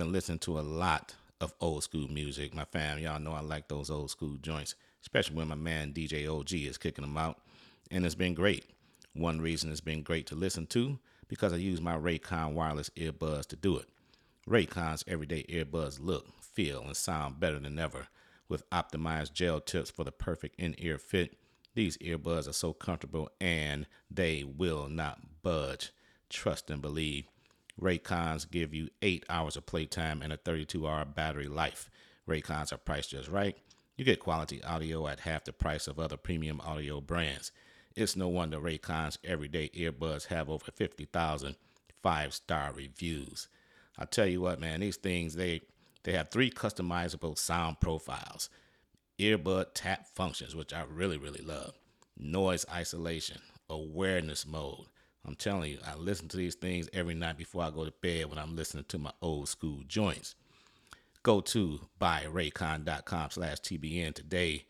been 0.00 0.12
listening 0.12 0.38
to 0.38 0.58
a 0.58 0.62
lot 0.62 1.14
of 1.42 1.52
old 1.60 1.82
school 1.82 2.08
music. 2.08 2.54
My 2.54 2.64
fam, 2.64 2.98
y'all 2.98 3.20
know 3.20 3.32
I 3.32 3.40
like 3.40 3.68
those 3.68 3.90
old 3.90 4.10
school 4.10 4.38
joints, 4.40 4.74
especially 5.02 5.36
when 5.36 5.48
my 5.48 5.54
man 5.54 5.92
DJ 5.92 6.26
OG 6.26 6.54
is 6.54 6.78
kicking 6.78 7.04
them 7.04 7.18
out. 7.18 7.36
And 7.90 8.06
it's 8.06 8.14
been 8.14 8.32
great. 8.32 8.64
One 9.12 9.42
reason 9.42 9.70
it's 9.70 9.82
been 9.82 10.02
great 10.02 10.26
to 10.28 10.34
listen 10.34 10.66
to 10.68 10.98
because 11.28 11.52
I 11.52 11.56
use 11.56 11.82
my 11.82 11.98
Raycon 11.98 12.54
wireless 12.54 12.88
earbuds 12.96 13.44
to 13.48 13.56
do 13.56 13.76
it. 13.76 13.88
Raycon's 14.48 15.04
everyday 15.06 15.42
earbuds 15.42 16.00
look, 16.00 16.28
feel, 16.40 16.80
and 16.80 16.96
sound 16.96 17.38
better 17.38 17.58
than 17.58 17.78
ever. 17.78 18.06
With 18.48 18.68
optimized 18.70 19.34
gel 19.34 19.60
tips 19.60 19.90
for 19.90 20.04
the 20.04 20.12
perfect 20.12 20.58
in 20.58 20.76
ear 20.78 20.96
fit, 20.96 21.36
these 21.74 21.98
earbuds 21.98 22.48
are 22.48 22.54
so 22.54 22.72
comfortable 22.72 23.28
and 23.38 23.86
they 24.10 24.44
will 24.44 24.88
not 24.88 25.42
budge. 25.42 25.90
Trust 26.30 26.70
and 26.70 26.80
believe. 26.80 27.26
Raycons 27.80 28.50
give 28.50 28.74
you 28.74 28.88
eight 29.02 29.24
hours 29.28 29.56
of 29.56 29.66
playtime 29.66 30.22
and 30.22 30.32
a 30.32 30.36
32 30.36 30.86
hour 30.86 31.04
battery 31.04 31.48
life. 31.48 31.90
Raycons 32.28 32.72
are 32.72 32.78
priced 32.78 33.10
just 33.10 33.28
right. 33.28 33.56
You 33.96 34.04
get 34.04 34.20
quality 34.20 34.62
audio 34.62 35.06
at 35.08 35.20
half 35.20 35.44
the 35.44 35.52
price 35.52 35.86
of 35.86 35.98
other 35.98 36.16
premium 36.16 36.60
audio 36.60 37.00
brands. 37.00 37.52
It's 37.96 38.16
no 38.16 38.28
wonder 38.28 38.58
Raycon's 38.58 39.18
everyday 39.24 39.68
earbuds 39.70 40.26
have 40.26 40.48
over 40.48 40.70
50,000 40.70 41.56
five 42.02 42.34
star 42.34 42.72
reviews. 42.74 43.48
I 43.98 44.04
tell 44.04 44.26
you 44.26 44.40
what, 44.40 44.60
man, 44.60 44.80
these 44.80 44.96
things 44.96 45.34
they 45.34 45.62
they 46.02 46.12
have 46.12 46.30
three 46.30 46.50
customizable 46.50 47.36
sound 47.36 47.80
profiles, 47.80 48.48
earbud 49.18 49.66
tap 49.74 50.06
functions, 50.14 50.56
which 50.56 50.72
I 50.72 50.84
really 50.88 51.18
really 51.18 51.42
love, 51.42 51.74
noise 52.16 52.64
isolation, 52.72 53.40
awareness 53.68 54.46
mode. 54.46 54.86
I'm 55.26 55.34
telling 55.34 55.72
you, 55.72 55.78
I 55.86 55.94
listen 55.96 56.28
to 56.28 56.36
these 56.36 56.54
things 56.54 56.88
every 56.92 57.14
night 57.14 57.36
before 57.36 57.62
I 57.62 57.70
go 57.70 57.84
to 57.84 57.92
bed 58.02 58.26
when 58.26 58.38
I'm 58.38 58.56
listening 58.56 58.84
to 58.88 58.98
my 58.98 59.12
old 59.20 59.48
school 59.48 59.82
joints. 59.86 60.34
Go 61.22 61.40
to 61.42 61.80
buyraycon.com 62.00 63.30
slash 63.30 63.58
TBN 63.58 64.14
today 64.14 64.64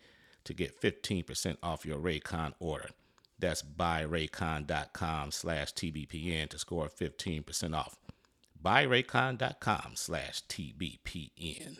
to 0.44 0.54
get 0.54 0.80
15% 0.80 1.56
off 1.62 1.86
your 1.86 1.98
Raycon 1.98 2.54
order. 2.58 2.90
That's 3.38 3.62
buyraycon.com 3.62 5.30
slash 5.30 5.72
TBPN 5.72 6.48
to 6.50 6.58
score 6.58 6.88
15% 6.88 7.74
off. 7.74 7.96
Buyraycon.com 8.62 9.92
slash 9.94 10.42
TBPN. 10.48 11.78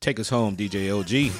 Take 0.00 0.20
us 0.20 0.30
home, 0.30 0.56
DJ 0.56 0.88
OG. 0.96 1.30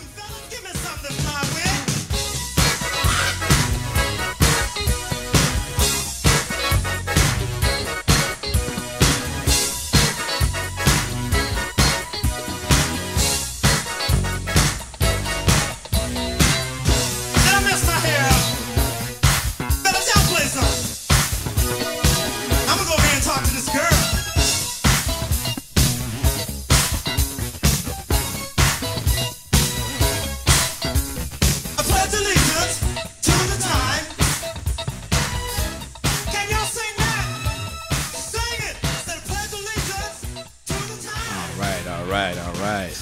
Right, 42.10 42.36
all 42.38 42.52
right. 42.54 42.92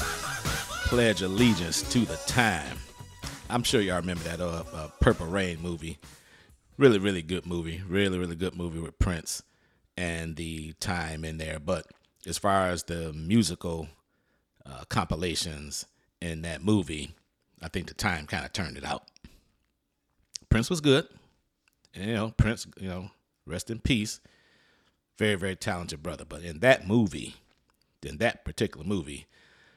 Pledge 0.84 1.22
allegiance 1.22 1.80
to 1.92 2.00
the 2.00 2.16
time. 2.26 2.76
I'm 3.48 3.62
sure 3.62 3.80
y'all 3.80 4.00
remember 4.00 4.24
that 4.24 4.40
uh, 4.40 4.64
uh, 4.72 4.88
Purple 5.00 5.26
Rain 5.26 5.62
movie. 5.62 5.98
Really, 6.76 6.98
really 6.98 7.22
good 7.22 7.46
movie. 7.46 7.82
Really, 7.88 8.18
really 8.18 8.36
good 8.36 8.54
movie 8.54 8.80
with 8.80 8.98
Prince 8.98 9.42
and 9.96 10.36
the 10.36 10.74
time 10.74 11.24
in 11.24 11.38
there. 11.38 11.58
But 11.58 11.86
as 12.26 12.36
far 12.36 12.68
as 12.68 12.82
the 12.82 13.14
musical 13.14 13.88
uh, 14.66 14.84
compilations 14.90 15.86
in 16.20 16.42
that 16.42 16.62
movie, 16.62 17.12
I 17.62 17.68
think 17.68 17.88
the 17.88 17.94
time 17.94 18.26
kind 18.26 18.44
of 18.44 18.52
turned 18.52 18.76
it 18.76 18.84
out. 18.84 19.04
Prince 20.50 20.68
was 20.68 20.82
good. 20.82 21.08
And, 21.94 22.04
you 22.04 22.14
know, 22.14 22.34
Prince, 22.36 22.66
you 22.78 22.88
know, 22.88 23.10
rest 23.46 23.70
in 23.70 23.78
peace. 23.78 24.20
Very, 25.16 25.36
very 25.36 25.56
talented 25.56 26.02
brother. 26.02 26.26
But 26.26 26.42
in 26.42 26.58
that 26.58 26.86
movie, 26.86 27.36
in 28.04 28.18
that 28.18 28.44
particular 28.44 28.86
movie, 28.86 29.26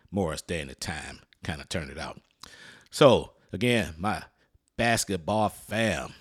Morris 0.10 0.42
Day 0.42 0.62
and 0.62 0.70
the 0.70 0.76
Time 0.76 1.20
kind 1.44 1.62
of 1.62 1.70
turned 1.70 1.92
it 1.92 1.98
out. 1.98 2.22
So, 2.90 3.32
again, 3.54 3.96
my 3.98 4.24
basketball 4.78 5.50
fam, 5.50 6.14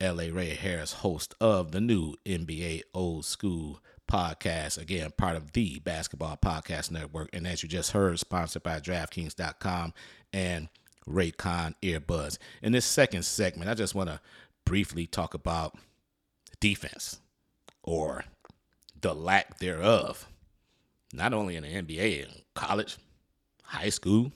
LA 0.00 0.24
Ray 0.32 0.54
Harris, 0.54 0.94
host 0.94 1.34
of 1.40 1.72
the 1.72 1.80
new 1.80 2.14
NBA 2.24 2.82
Old 2.94 3.24
School 3.24 3.80
podcast. 4.10 4.78
Again, 4.78 5.12
part 5.16 5.36
of 5.36 5.52
the 5.52 5.78
Basketball 5.80 6.36
Podcast 6.36 6.90
Network. 6.90 7.30
And 7.32 7.46
as 7.46 7.62
you 7.62 7.68
just 7.68 7.92
heard, 7.92 8.18
sponsored 8.18 8.62
by 8.62 8.80
DraftKings.com 8.80 9.94
and 10.32 10.68
Raycon 11.08 11.74
Earbuds. 11.82 12.38
In 12.62 12.72
this 12.72 12.86
second 12.86 13.24
segment, 13.24 13.70
I 13.70 13.74
just 13.74 13.94
want 13.94 14.08
to 14.10 14.20
briefly 14.64 15.06
talk 15.06 15.34
about 15.34 15.76
defense 16.60 17.20
or 17.82 18.24
the 19.00 19.14
lack 19.14 19.58
thereof, 19.58 20.26
not 21.14 21.32
only 21.32 21.56
in 21.56 21.62
the 21.62 21.68
NBA, 21.68 22.24
in 22.24 22.28
college, 22.54 22.98
high 23.62 23.88
school. 23.88 24.32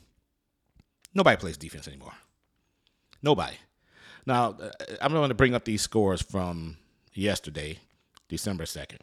Nobody 1.14 1.36
plays 1.36 1.56
defense 1.56 1.88
anymore. 1.88 2.14
Nobody. 3.22 3.56
Now, 4.26 4.56
uh, 4.60 4.70
I'm 5.00 5.12
going 5.12 5.28
to 5.28 5.34
bring 5.34 5.54
up 5.54 5.64
these 5.64 5.82
scores 5.82 6.22
from 6.22 6.76
yesterday, 7.14 7.78
December 8.28 8.64
2nd. 8.64 9.00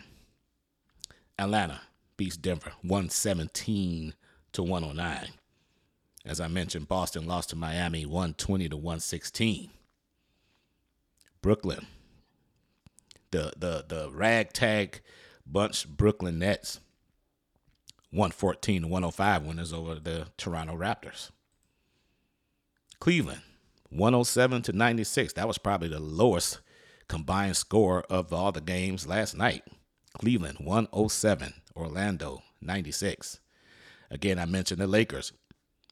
Atlanta 1.37 1.81
beats 2.17 2.37
Denver 2.37 2.71
117 2.81 4.13
to 4.53 4.63
109. 4.63 5.29
As 6.25 6.39
I 6.39 6.47
mentioned, 6.47 6.87
Boston 6.87 7.27
lost 7.27 7.49
to 7.49 7.55
Miami 7.55 8.05
120 8.05 8.69
to 8.69 8.77
116. 8.77 9.69
Brooklyn, 11.41 11.85
the 13.29 13.53
the 13.57 13.85
the 13.87 14.09
ragtag 14.11 15.01
bunch 15.45 15.87
Brooklyn 15.87 16.39
Nets 16.39 16.79
114 18.11 18.83
to 18.83 18.87
105 18.87 19.43
winners 19.43 19.73
over 19.73 19.95
the 19.95 20.27
Toronto 20.37 20.75
Raptors. 20.75 21.31
Cleveland 22.99 23.41
107 23.89 24.61
to 24.63 24.73
96. 24.73 25.33
That 25.33 25.47
was 25.47 25.57
probably 25.57 25.87
the 25.87 25.99
lowest 25.99 26.59
combined 27.07 27.57
score 27.57 28.03
of 28.09 28.33
all 28.33 28.51
the 28.51 28.61
games 28.61 29.07
last 29.07 29.35
night. 29.35 29.63
Cleveland 30.19 30.57
107, 30.59 31.53
Orlando 31.75 32.41
96. 32.61 33.39
Again, 34.09 34.39
I 34.39 34.45
mentioned 34.45 34.81
the 34.81 34.87
Lakers 34.87 35.33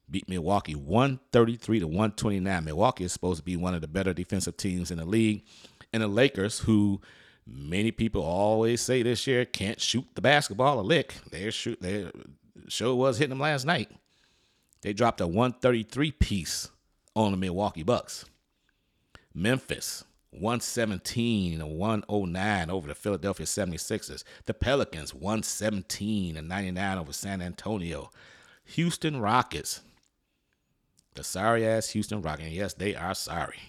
beat 0.09 0.27
Milwaukee 0.29 0.75
133 0.75 1.79
to 1.79 1.87
129. 1.87 2.65
Milwaukee 2.65 3.03
is 3.03 3.13
supposed 3.13 3.39
to 3.39 3.43
be 3.43 3.57
one 3.57 3.73
of 3.73 3.81
the 3.81 3.87
better 3.87 4.13
defensive 4.13 4.57
teams 4.57 4.91
in 4.91 4.97
the 4.97 5.05
league. 5.05 5.43
And 5.91 6.03
the 6.03 6.07
Lakers, 6.07 6.59
who 6.59 7.01
many 7.45 7.91
people 7.91 8.23
always 8.23 8.81
say 8.81 9.03
this 9.03 9.27
year 9.27 9.45
can't 9.45 9.79
shoot 9.79 10.05
the 10.15 10.21
basketball 10.21 10.79
a 10.79 10.81
lick. 10.81 11.15
Their 11.29 11.51
shoot 11.51 11.81
their 11.81 12.11
show 12.67 12.95
was 12.95 13.17
hitting 13.17 13.29
them 13.29 13.39
last 13.39 13.65
night. 13.65 13.89
They 14.81 14.93
dropped 14.93 15.21
a 15.21 15.27
133 15.27 16.11
piece 16.11 16.69
on 17.15 17.31
the 17.31 17.37
Milwaukee 17.37 17.83
Bucks. 17.83 18.25
Memphis 19.33 20.03
117 20.31 21.59
to 21.59 21.65
109 21.65 22.69
over 22.69 22.87
the 22.87 22.95
Philadelphia 22.95 23.45
76ers. 23.45 24.23
The 24.45 24.53
Pelicans 24.53 25.13
117 25.13 26.37
and 26.37 26.47
99 26.47 26.97
over 26.97 27.13
San 27.13 27.41
Antonio. 27.41 28.09
Houston 28.65 29.21
Rockets. 29.21 29.81
The 31.15 31.23
sorry 31.23 31.65
ass 31.65 31.89
Houston 31.89 32.21
Rockets. 32.21 32.47
And 32.47 32.55
yes, 32.55 32.73
they 32.73 32.95
are 32.95 33.13
sorry. 33.13 33.59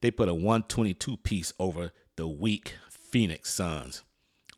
They 0.00 0.10
put 0.10 0.28
a 0.28 0.34
122 0.34 1.16
piece 1.18 1.52
over 1.58 1.92
the 2.16 2.28
weak 2.28 2.74
Phoenix 2.88 3.52
Suns. 3.52 4.02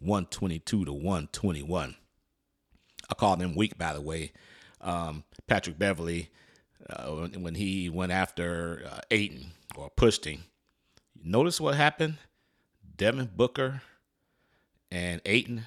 122 0.04 0.84
to 0.84 0.92
121. 0.92 1.96
I 3.08 3.14
call 3.14 3.36
them 3.36 3.54
weak, 3.54 3.78
by 3.78 3.92
the 3.92 4.00
way. 4.00 4.32
Um, 4.80 5.24
Patrick 5.46 5.78
Beverley, 5.78 6.30
uh, 6.88 7.28
when, 7.38 7.54
he 7.54 7.88
went 7.88 8.12
after 8.12 8.82
uh, 8.90 9.00
Ayton 9.10 9.52
or 9.76 9.90
pushed 9.90 10.26
him, 10.26 10.44
notice 11.22 11.60
what 11.60 11.74
happened? 11.74 12.18
Devin 12.96 13.30
Booker 13.34 13.82
and 14.90 15.20
Ayton, 15.24 15.64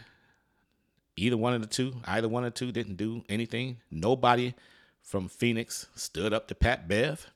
either 1.16 1.36
one 1.36 1.54
of 1.54 1.62
the 1.62 1.68
two, 1.68 1.96
either 2.06 2.30
one 2.30 2.46
of 2.46 2.54
the 2.54 2.60
two 2.60 2.72
didn't 2.72 2.96
do 2.96 3.24
anything. 3.28 3.78
Nobody 3.90 4.54
from 5.02 5.28
Phoenix 5.28 5.88
stood 5.96 6.32
up 6.32 6.48
to 6.48 6.56
Pat 6.56 6.88
Bev. 6.88 7.28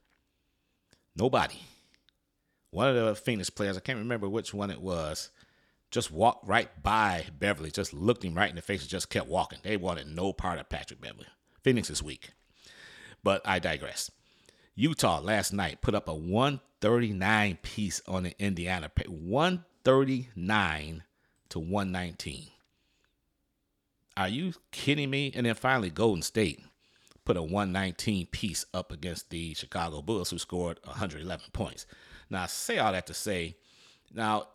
Nobody. 1.16 1.60
One 2.72 2.88
of 2.88 2.96
the 2.96 3.16
Phoenix 3.16 3.50
players, 3.50 3.78
I 3.78 3.82
can't 3.82 4.00
remember 4.00 4.30
which 4.30 4.54
one 4.54 4.72
it 4.72 4.82
was, 4.82 5.30
just 5.92 6.10
walked 6.10 6.48
right 6.48 6.70
by 6.82 7.26
Beverley, 7.38 7.70
just 7.70 7.94
looked 7.94 8.24
him 8.24 8.34
right 8.34 8.50
in 8.50 8.56
the 8.56 8.62
face 8.62 8.82
and 8.82 8.90
just 8.90 9.10
kept 9.10 9.28
walking. 9.28 9.60
They 9.62 9.78
wanted 9.78 10.08
no 10.08 10.32
part 10.32 10.58
of 10.58 10.70
Patrick 10.70 11.02
Beverley. 11.02 11.28
Phoenix 11.62 11.90
is 11.90 12.02
weak. 12.02 12.32
But 13.24 13.42
I 13.46 13.60
digress. 13.60 14.10
Utah 14.74 15.20
last 15.20 15.52
night 15.52 15.82
put 15.82 15.94
up 15.94 16.08
a 16.08 16.16
139 16.16 17.58
piece 17.62 18.02
on 18.08 18.24
the 18.24 18.34
Indiana. 18.40 18.90
139 18.96 21.04
to 21.50 21.60
119. 21.60 22.48
Are 24.18 24.30
you 24.30 24.54
kidding 24.72 25.10
me? 25.10 25.32
And 25.36 25.46
then 25.46 25.56
finally, 25.56 25.90
Golden 25.90 26.22
State 26.22 26.62
put 27.26 27.38
a 27.38 27.42
119 27.42 28.28
piece 28.28 28.66
up 28.74 28.92
against 28.92 29.30
the 29.30 29.54
Chicago 29.54 30.02
Bulls, 30.02 30.30
who 30.30 30.38
scored 30.38 30.80
111 30.84 31.46
points. 31.54 31.86
Now, 32.32 32.44
I 32.44 32.48
say 32.48 32.80
all 32.80 32.92
that 32.94 33.06
to 33.08 33.14
say, 33.14 33.58
now, 34.14 34.48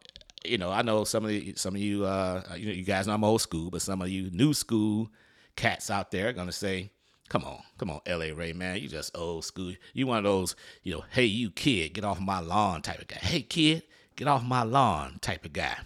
you 0.44 0.58
know, 0.58 0.70
I 0.70 0.82
know 0.82 1.04
some 1.04 1.24
of 1.24 1.30
the, 1.30 1.54
some 1.56 1.74
of 1.74 1.80
you, 1.80 2.04
uh, 2.04 2.42
you 2.56 2.66
know, 2.66 2.72
you 2.72 2.82
guys 2.82 3.06
know 3.06 3.14
I'm 3.14 3.22
old 3.22 3.42
school, 3.42 3.70
but 3.70 3.82
some 3.82 4.00
of 4.00 4.08
you 4.08 4.30
new 4.30 4.54
school 4.54 5.10
cats 5.54 5.90
out 5.90 6.10
there 6.10 6.28
are 6.28 6.32
gonna 6.32 6.52
say, 6.52 6.90
Come 7.28 7.44
on, 7.44 7.60
come 7.76 7.90
on, 7.90 8.00
LA 8.06 8.26
Ray, 8.34 8.52
man. 8.52 8.80
You 8.80 8.88
just 8.88 9.16
old 9.16 9.44
school. 9.44 9.72
You 9.92 10.06
one 10.06 10.18
of 10.18 10.24
those, 10.24 10.54
you 10.84 10.94
know, 10.94 11.04
hey, 11.10 11.24
you 11.24 11.50
kid, 11.50 11.92
get 11.94 12.04
off 12.04 12.20
my 12.20 12.38
lawn 12.38 12.82
type 12.82 13.00
of 13.00 13.08
guy. 13.08 13.16
Hey, 13.16 13.42
kid, 13.42 13.82
get 14.14 14.28
off 14.28 14.44
my 14.44 14.62
lawn 14.62 15.18
type 15.20 15.44
of 15.44 15.52
guy. 15.52 15.76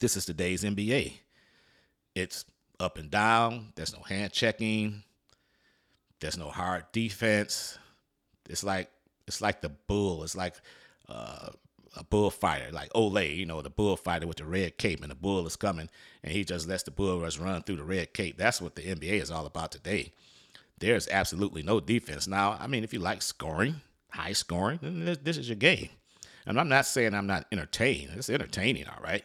This 0.00 0.16
is 0.16 0.24
today's 0.24 0.64
NBA. 0.64 1.12
It's 2.16 2.44
up 2.80 2.98
and 2.98 3.08
down. 3.08 3.72
There's 3.76 3.94
no 3.94 4.02
hand 4.02 4.32
checking. 4.32 5.04
There's 6.20 6.36
no 6.36 6.48
hard 6.48 6.86
defense. 6.90 7.78
It's 8.48 8.64
like 8.64 8.90
it's 9.26 9.40
like 9.40 9.60
the 9.60 9.68
bull. 9.68 10.22
It's 10.22 10.36
like 10.36 10.54
uh, 11.08 11.50
a 11.96 12.04
bullfighter, 12.04 12.70
like 12.72 12.92
Olay, 12.92 13.36
you 13.36 13.46
know, 13.46 13.62
the 13.62 13.70
bullfighter 13.70 14.26
with 14.26 14.36
the 14.36 14.44
red 14.44 14.78
cape, 14.78 15.02
and 15.02 15.10
the 15.10 15.16
bull 15.16 15.46
is 15.46 15.56
coming, 15.56 15.88
and 16.22 16.32
he 16.32 16.44
just 16.44 16.68
lets 16.68 16.82
the 16.82 16.90
bull 16.90 17.20
rush 17.20 17.38
run 17.38 17.62
through 17.62 17.76
the 17.76 17.84
red 17.84 18.12
cape. 18.12 18.36
That's 18.36 18.60
what 18.60 18.76
the 18.76 18.82
NBA 18.82 19.22
is 19.22 19.30
all 19.30 19.46
about 19.46 19.72
today. 19.72 20.12
There's 20.78 21.08
absolutely 21.08 21.62
no 21.62 21.80
defense. 21.80 22.26
Now, 22.26 22.56
I 22.60 22.66
mean, 22.66 22.84
if 22.84 22.92
you 22.92 22.98
like 22.98 23.22
scoring, 23.22 23.80
high 24.10 24.32
scoring, 24.32 24.78
then 24.82 25.04
this, 25.04 25.18
this 25.18 25.38
is 25.38 25.48
your 25.48 25.56
game. 25.56 25.88
And 26.44 26.60
I'm 26.60 26.68
not 26.68 26.86
saying 26.86 27.14
I'm 27.14 27.26
not 27.26 27.46
entertained. 27.50 28.10
It's 28.14 28.30
entertaining, 28.30 28.86
all 28.86 29.02
right. 29.02 29.24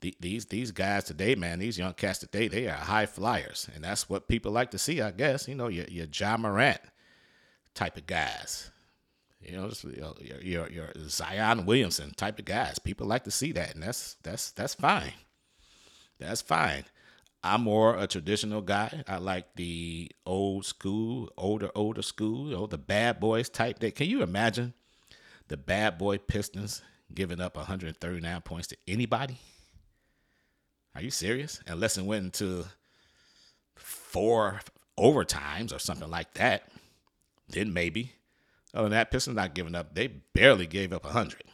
The, 0.00 0.16
these 0.18 0.46
these 0.46 0.70
guys 0.72 1.04
today, 1.04 1.34
man, 1.34 1.58
these 1.58 1.76
young 1.76 1.92
cats 1.92 2.20
today, 2.20 2.48
they 2.48 2.66
are 2.68 2.72
high 2.72 3.04
flyers, 3.04 3.68
and 3.74 3.84
that's 3.84 4.08
what 4.08 4.28
people 4.28 4.50
like 4.50 4.70
to 4.70 4.78
see, 4.78 5.02
I 5.02 5.10
guess. 5.10 5.46
You 5.46 5.54
know, 5.56 5.68
your 5.68 5.84
your 5.88 6.06
Ja 6.10 6.38
Morant 6.38 6.80
type 7.74 7.98
of 7.98 8.06
guys. 8.06 8.70
You 9.40 9.56
know, 9.56 9.68
just, 9.68 9.84
your, 9.84 10.40
your 10.42 10.68
your 10.70 10.92
Zion 11.08 11.64
Williamson 11.64 12.12
type 12.14 12.38
of 12.38 12.44
guys. 12.44 12.78
People 12.78 13.06
like 13.06 13.24
to 13.24 13.30
see 13.30 13.52
that, 13.52 13.74
and 13.74 13.82
that's 13.82 14.16
that's 14.22 14.50
that's 14.50 14.74
fine. 14.74 15.12
That's 16.18 16.42
fine. 16.42 16.84
I'm 17.42 17.62
more 17.62 17.96
a 17.96 18.06
traditional 18.06 18.60
guy. 18.60 19.02
I 19.08 19.16
like 19.16 19.54
the 19.56 20.10
old 20.26 20.66
school, 20.66 21.30
older, 21.38 21.70
older 21.74 22.02
school, 22.02 22.50
you 22.50 22.56
know, 22.56 22.66
the 22.66 22.76
bad 22.76 23.18
boys 23.18 23.48
type. 23.48 23.78
That 23.78 23.94
can 23.94 24.08
you 24.08 24.22
imagine 24.22 24.74
the 25.48 25.56
bad 25.56 25.96
boy 25.96 26.18
Pistons 26.18 26.82
giving 27.14 27.40
up 27.40 27.56
139 27.56 28.40
points 28.42 28.68
to 28.68 28.76
anybody? 28.86 29.38
Are 30.94 31.00
you 31.00 31.10
serious? 31.10 31.60
Unless 31.66 31.96
it 31.96 32.04
went 32.04 32.24
into 32.26 32.66
four 33.76 34.60
overtimes 34.98 35.74
or 35.74 35.78
something 35.78 36.10
like 36.10 36.34
that, 36.34 36.68
then 37.48 37.72
maybe. 37.72 38.12
Other 38.74 38.84
than 38.84 38.92
that, 38.92 39.10
Pistons 39.10 39.36
not 39.36 39.54
giving 39.54 39.74
up. 39.74 39.94
They 39.94 40.06
barely 40.06 40.66
gave 40.66 40.92
up 40.92 41.04
100. 41.04 41.44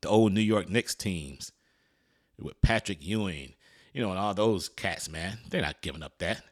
The 0.00 0.08
old 0.08 0.32
New 0.32 0.40
York 0.40 0.68
Knicks 0.68 0.94
teams 0.94 1.52
with 2.40 2.60
Patrick 2.62 3.04
Ewing, 3.04 3.54
you 3.92 4.00
know, 4.00 4.10
and 4.10 4.18
all 4.18 4.34
those 4.34 4.68
cats, 4.68 5.08
man, 5.08 5.38
they're 5.50 5.62
not 5.62 5.82
giving 5.82 6.02
up 6.02 6.18
that. 6.18 6.42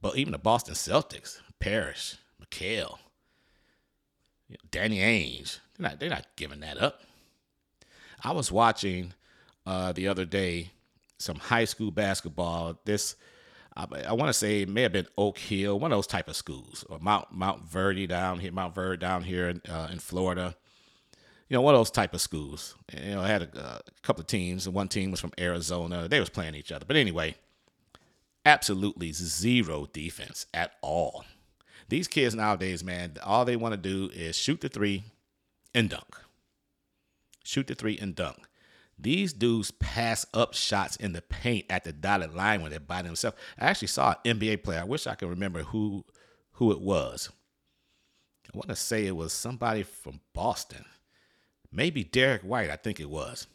But 0.00 0.16
even 0.16 0.32
the 0.32 0.38
Boston 0.38 0.74
Celtics, 0.74 1.40
Parish, 1.58 2.16
McHale, 2.40 2.98
Danny 4.70 4.98
Ainge, 4.98 5.58
they're 5.76 5.90
not, 5.90 6.00
they're 6.00 6.10
not 6.10 6.26
giving 6.36 6.60
that 6.60 6.80
up. 6.80 7.00
I 8.22 8.32
was 8.32 8.52
watching 8.52 9.14
uh, 9.66 9.92
the 9.92 10.06
other 10.06 10.24
day 10.24 10.70
some 11.18 11.36
high 11.36 11.64
school 11.64 11.90
basketball. 11.90 12.78
This 12.84 13.16
I, 13.76 13.86
I 14.08 14.12
want 14.14 14.28
to 14.28 14.32
say 14.32 14.62
it 14.62 14.68
may 14.68 14.82
have 14.82 14.92
been 14.92 15.06
Oak 15.18 15.38
Hill, 15.38 15.78
one 15.78 15.92
of 15.92 15.96
those 15.96 16.06
type 16.06 16.28
of 16.28 16.36
schools, 16.36 16.84
or 16.88 16.98
Mount 16.98 17.36
Montverde 17.36 18.08
down 18.08 18.38
here, 18.38 18.52
Montverde 18.52 18.98
down 18.98 19.22
here 19.22 19.48
in, 19.48 19.60
uh, 19.68 19.88
in 19.92 19.98
Florida. 19.98 20.56
You 21.48 21.54
know, 21.54 21.60
one 21.60 21.74
of 21.74 21.78
those 21.78 21.90
type 21.90 22.14
of 22.14 22.20
schools. 22.20 22.74
You 22.92 23.14
know, 23.14 23.20
I 23.20 23.28
had 23.28 23.42
a, 23.42 23.82
a 23.98 24.00
couple 24.02 24.22
of 24.22 24.26
teams. 24.26 24.66
and 24.66 24.74
One 24.74 24.88
team 24.88 25.10
was 25.10 25.20
from 25.20 25.32
Arizona. 25.38 26.08
They 26.08 26.18
was 26.18 26.30
playing 26.30 26.54
each 26.56 26.72
other. 26.72 26.84
But 26.84 26.96
anyway, 26.96 27.36
absolutely 28.44 29.12
zero 29.12 29.86
defense 29.92 30.46
at 30.52 30.72
all. 30.82 31.24
These 31.88 32.08
kids 32.08 32.34
nowadays, 32.34 32.82
man, 32.82 33.12
all 33.22 33.44
they 33.44 33.56
want 33.56 33.72
to 33.72 33.76
do 33.76 34.10
is 34.12 34.36
shoot 34.36 34.60
the 34.60 34.68
three 34.68 35.04
and 35.72 35.88
dunk. 35.88 36.16
Shoot 37.44 37.68
the 37.68 37.76
three 37.76 37.96
and 37.96 38.14
dunk. 38.14 38.38
These 38.98 39.34
dudes 39.34 39.70
pass 39.72 40.24
up 40.32 40.54
shots 40.54 40.96
in 40.96 41.12
the 41.12 41.22
paint 41.22 41.66
at 41.68 41.84
the 41.84 41.92
dotted 41.92 42.34
line 42.34 42.62
when 42.62 42.70
they're 42.70 42.80
by 42.80 43.02
themselves. 43.02 43.36
I 43.58 43.66
actually 43.66 43.88
saw 43.88 44.14
an 44.24 44.38
NBA 44.38 44.62
player. 44.62 44.80
I 44.80 44.84
wish 44.84 45.06
I 45.06 45.14
could 45.14 45.28
remember 45.28 45.62
who 45.62 46.04
who 46.52 46.72
it 46.72 46.80
was. 46.80 47.30
I 48.46 48.56
want 48.56 48.68
to 48.68 48.76
say 48.76 49.06
it 49.06 49.16
was 49.16 49.32
somebody 49.32 49.82
from 49.82 50.20
Boston. 50.32 50.84
Maybe 51.70 52.04
Derrick 52.04 52.42
White, 52.42 52.70
I 52.70 52.76
think 52.76 52.98
it 53.00 53.10
was. 53.10 53.46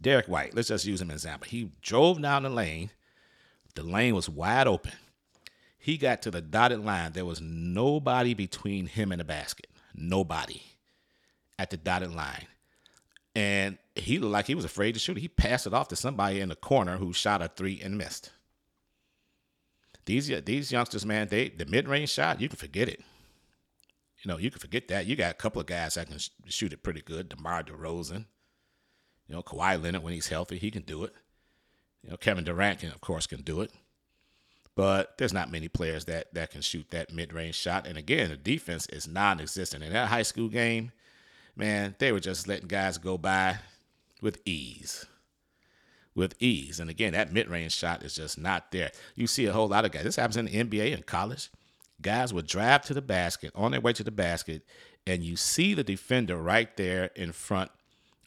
Derrick 0.00 0.26
White, 0.26 0.54
let's 0.54 0.68
just 0.68 0.86
use 0.86 1.00
him 1.00 1.10
as 1.10 1.24
an 1.24 1.30
example. 1.30 1.48
He 1.48 1.70
drove 1.82 2.20
down 2.20 2.42
the 2.42 2.50
lane. 2.50 2.90
The 3.74 3.82
lane 3.84 4.14
was 4.14 4.28
wide 4.28 4.66
open. 4.66 4.92
He 5.78 5.98
got 5.98 6.22
to 6.22 6.30
the 6.30 6.40
dotted 6.40 6.84
line. 6.84 7.12
There 7.12 7.24
was 7.24 7.40
nobody 7.40 8.34
between 8.34 8.86
him 8.86 9.12
and 9.12 9.20
the 9.20 9.24
basket. 9.24 9.68
Nobody 9.94 10.62
at 11.58 11.70
the 11.70 11.76
dotted 11.76 12.12
line. 12.12 12.46
And 13.38 13.78
he 13.94 14.18
looked 14.18 14.32
like 14.32 14.48
he 14.48 14.56
was 14.56 14.64
afraid 14.64 14.94
to 14.94 14.98
shoot. 14.98 15.16
He 15.16 15.28
passed 15.28 15.64
it 15.64 15.72
off 15.72 15.86
to 15.88 15.96
somebody 15.96 16.40
in 16.40 16.48
the 16.48 16.56
corner 16.56 16.96
who 16.96 17.12
shot 17.12 17.40
a 17.40 17.46
three 17.46 17.80
and 17.80 17.96
missed. 17.96 18.32
These 20.06 20.26
these 20.44 20.72
youngsters, 20.72 21.06
man, 21.06 21.28
they 21.28 21.48
the 21.48 21.64
mid 21.64 21.86
range 21.86 22.10
shot, 22.10 22.40
you 22.40 22.48
can 22.48 22.56
forget 22.56 22.88
it. 22.88 22.98
You 24.24 24.28
know, 24.28 24.38
you 24.38 24.50
can 24.50 24.58
forget 24.58 24.88
that. 24.88 25.06
You 25.06 25.14
got 25.14 25.30
a 25.30 25.34
couple 25.34 25.60
of 25.60 25.68
guys 25.68 25.94
that 25.94 26.08
can 26.08 26.18
sh- 26.18 26.30
shoot 26.48 26.72
it 26.72 26.82
pretty 26.82 27.00
good. 27.00 27.28
DeMar 27.28 27.62
DeRozan, 27.62 28.24
you 29.28 29.36
know, 29.36 29.42
Kawhi 29.44 29.80
Leonard 29.80 30.02
when 30.02 30.14
he's 30.14 30.26
healthy, 30.26 30.58
he 30.58 30.72
can 30.72 30.82
do 30.82 31.04
it. 31.04 31.14
You 32.02 32.10
know, 32.10 32.16
Kevin 32.16 32.42
Durant 32.42 32.80
can, 32.80 32.90
of 32.90 33.00
course, 33.00 33.28
can 33.28 33.42
do 33.42 33.60
it. 33.60 33.70
But 34.74 35.16
there's 35.18 35.32
not 35.32 35.52
many 35.52 35.68
players 35.68 36.06
that 36.06 36.34
that 36.34 36.50
can 36.50 36.62
shoot 36.62 36.90
that 36.90 37.12
mid 37.12 37.32
range 37.32 37.54
shot. 37.54 37.86
And 37.86 37.96
again, 37.96 38.30
the 38.30 38.36
defense 38.36 38.86
is 38.88 39.06
non-existent 39.06 39.84
in 39.84 39.92
that 39.92 40.08
high 40.08 40.22
school 40.22 40.48
game. 40.48 40.90
Man, 41.58 41.94
they 41.98 42.12
were 42.12 42.20
just 42.20 42.48
letting 42.48 42.68
guys 42.68 42.96
go 42.96 43.18
by 43.18 43.58
with 44.22 44.40
ease 44.46 45.04
with 46.18 46.34
ease. 46.40 46.80
And 46.80 46.90
again, 46.90 47.12
that 47.12 47.32
mid 47.32 47.48
range 47.48 47.74
shot 47.74 48.02
is 48.02 48.14
just 48.14 48.36
not 48.38 48.72
there. 48.72 48.90
You 49.14 49.26
see 49.26 49.46
a 49.46 49.52
whole 49.52 49.68
lot 49.68 49.86
of 49.86 49.92
guys. 49.92 50.02
This 50.02 50.16
happens 50.16 50.36
in 50.36 50.46
the 50.46 50.64
NBA 50.64 50.92
and 50.92 51.06
college. 51.06 51.48
Guys 52.02 52.34
would 52.34 52.46
drive 52.46 52.82
to 52.82 52.94
the 52.94 53.00
basket 53.00 53.52
on 53.54 53.70
their 53.70 53.80
way 53.80 53.92
to 53.94 54.04
the 54.04 54.10
basket, 54.10 54.62
and 55.06 55.22
you 55.22 55.36
see 55.36 55.74
the 55.74 55.82
defender 55.82 56.36
right 56.36 56.76
there 56.76 57.06
in 57.16 57.32
front 57.32 57.70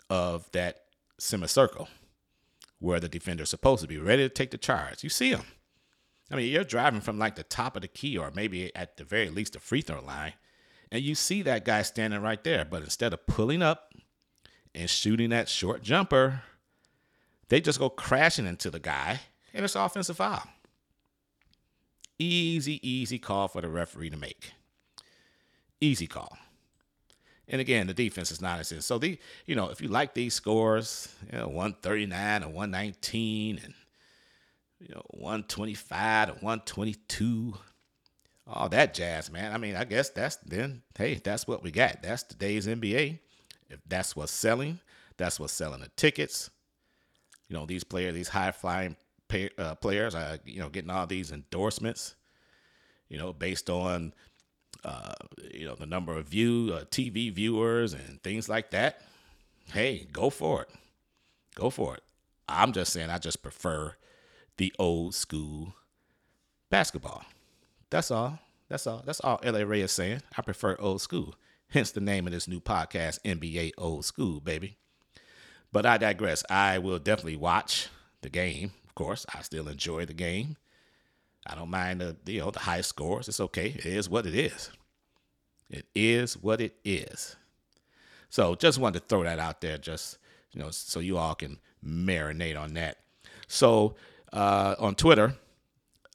of 0.09 0.49
that 0.51 0.81
semicircle 1.19 1.87
where 2.79 2.99
the 2.99 3.07
defender 3.07 3.43
is 3.43 3.49
supposed 3.49 3.81
to 3.81 3.87
be, 3.87 3.97
ready 3.97 4.23
to 4.23 4.33
take 4.33 4.51
the 4.51 4.57
charge. 4.57 5.03
You 5.03 5.09
see 5.09 5.29
him. 5.29 5.43
I 6.31 6.35
mean, 6.35 6.51
you're 6.51 6.63
driving 6.63 7.01
from 7.01 7.19
like 7.19 7.35
the 7.35 7.43
top 7.43 7.75
of 7.75 7.81
the 7.81 7.87
key 7.87 8.17
or 8.17 8.31
maybe 8.33 8.75
at 8.75 8.97
the 8.97 9.03
very 9.03 9.29
least 9.29 9.53
the 9.53 9.59
free 9.59 9.81
throw 9.81 10.01
line, 10.01 10.33
and 10.91 11.01
you 11.01 11.15
see 11.15 11.41
that 11.43 11.65
guy 11.65 11.81
standing 11.83 12.21
right 12.21 12.43
there. 12.43 12.65
But 12.65 12.83
instead 12.83 13.13
of 13.13 13.25
pulling 13.25 13.61
up 13.61 13.93
and 14.75 14.89
shooting 14.89 15.29
that 15.29 15.47
short 15.47 15.81
jumper, 15.81 16.43
they 17.49 17.61
just 17.61 17.79
go 17.79 17.89
crashing 17.89 18.45
into 18.45 18.69
the 18.69 18.79
guy, 18.79 19.21
and 19.53 19.63
it's 19.63 19.75
offensive 19.75 20.17
foul. 20.17 20.43
Easy, 22.19 22.79
easy 22.87 23.17
call 23.17 23.47
for 23.47 23.61
the 23.61 23.69
referee 23.69 24.09
to 24.09 24.17
make. 24.17 24.51
Easy 25.79 26.07
call. 26.07 26.37
And 27.47 27.59
again, 27.59 27.87
the 27.87 27.93
defense 27.93 28.31
is 28.31 28.41
not 28.41 28.59
as 28.59 28.85
so 28.85 28.97
the 28.97 29.17
you 29.45 29.55
know 29.55 29.69
if 29.69 29.81
you 29.81 29.89
like 29.89 30.13
these 30.13 30.33
scores, 30.33 31.13
you 31.31 31.37
know, 31.37 31.47
139 31.47 32.43
and 32.43 32.53
119 32.53 33.59
and 33.61 33.73
you 34.79 34.95
know 34.95 35.03
125 35.09 36.29
or 36.29 36.33
122, 36.33 37.53
all 38.53 38.69
that 38.69 38.93
jazz, 38.93 39.31
man. 39.31 39.53
I 39.53 39.57
mean, 39.57 39.75
I 39.75 39.83
guess 39.83 40.09
that's 40.09 40.37
then 40.37 40.81
hey, 40.97 41.15
that's 41.15 41.47
what 41.47 41.63
we 41.63 41.71
got. 41.71 42.01
That's 42.01 42.23
today's 42.23 42.67
NBA. 42.67 43.19
If 43.69 43.79
that's 43.87 44.15
what's 44.15 44.31
selling, 44.31 44.79
that's 45.17 45.39
what's 45.39 45.53
selling 45.53 45.81
the 45.81 45.89
tickets 45.95 46.49
you 47.51 47.57
know 47.57 47.65
these 47.65 47.83
players, 47.83 48.13
these 48.13 48.29
high 48.29 48.51
flying 48.51 48.95
pay, 49.27 49.49
uh, 49.57 49.75
players, 49.75 50.15
are 50.15 50.37
you 50.45 50.61
know 50.61 50.69
getting 50.69 50.89
all 50.89 51.05
these 51.05 51.33
endorsements, 51.33 52.15
you 53.09 53.17
know, 53.17 53.33
based 53.33 53.69
on 53.69 54.13
uh, 54.85 55.13
you 55.53 55.67
know 55.67 55.75
the 55.75 55.85
number 55.85 56.17
of 56.17 56.27
view 56.27 56.71
uh, 56.73 56.85
TV 56.85 57.29
viewers 57.29 57.93
and 57.93 58.23
things 58.23 58.47
like 58.47 58.71
that. 58.71 59.01
Hey, 59.73 60.07
go 60.13 60.29
for 60.29 60.61
it, 60.61 60.69
go 61.53 61.69
for 61.69 61.95
it. 61.95 62.03
I'm 62.47 62.71
just 62.71 62.93
saying, 62.93 63.09
I 63.09 63.17
just 63.17 63.43
prefer 63.43 63.95
the 64.55 64.73
old 64.79 65.13
school 65.13 65.75
basketball. 66.69 67.25
That's 67.91 68.09
all. 68.09 68.39
That's 68.69 68.87
all. 68.87 69.03
That's 69.05 69.19
all 69.19 69.39
LA 69.43 69.59
Ray 69.59 69.81
is 69.81 69.91
saying. 69.91 70.21
I 70.35 70.41
prefer 70.41 70.77
old 70.79 71.01
school. 71.01 71.35
Hence 71.67 71.91
the 71.91 72.01
name 72.01 72.25
of 72.25 72.33
this 72.33 72.47
new 72.47 72.59
podcast, 72.59 73.19
NBA 73.23 73.73
Old 73.77 74.05
School, 74.05 74.39
baby. 74.39 74.77
But 75.71 75.85
I 75.85 75.97
digress. 75.97 76.43
I 76.49 76.79
will 76.79 76.99
definitely 76.99 77.35
watch 77.35 77.89
the 78.21 78.29
game. 78.29 78.71
Of 78.85 78.95
course, 78.95 79.25
I 79.33 79.41
still 79.41 79.67
enjoy 79.67 80.05
the 80.05 80.13
game. 80.13 80.57
I 81.45 81.55
don't 81.55 81.69
mind 81.69 82.01
the 82.01 82.15
you 82.25 82.39
know 82.39 82.51
the 82.51 82.59
high 82.59 82.81
scores. 82.81 83.27
It's 83.27 83.39
okay. 83.41 83.67
It 83.67 83.85
is 83.85 84.09
what 84.09 84.25
it 84.25 84.35
is. 84.35 84.71
It 85.69 85.85
is 85.93 86.37
what 86.37 86.61
it 86.61 86.75
is. 86.85 87.35
So 88.29 88.55
just 88.55 88.79
wanted 88.79 89.01
to 89.01 89.05
throw 89.05 89.23
that 89.23 89.39
out 89.39 89.59
there, 89.59 89.77
just 89.77 90.17
you 90.53 90.61
know, 90.61 90.69
so 90.71 91.01
you 91.01 91.17
all 91.17 91.35
can 91.35 91.59
marinate 91.85 92.59
on 92.59 92.73
that. 92.75 92.97
So 93.47 93.95
uh, 94.31 94.75
on 94.79 94.95
Twitter, 94.95 95.35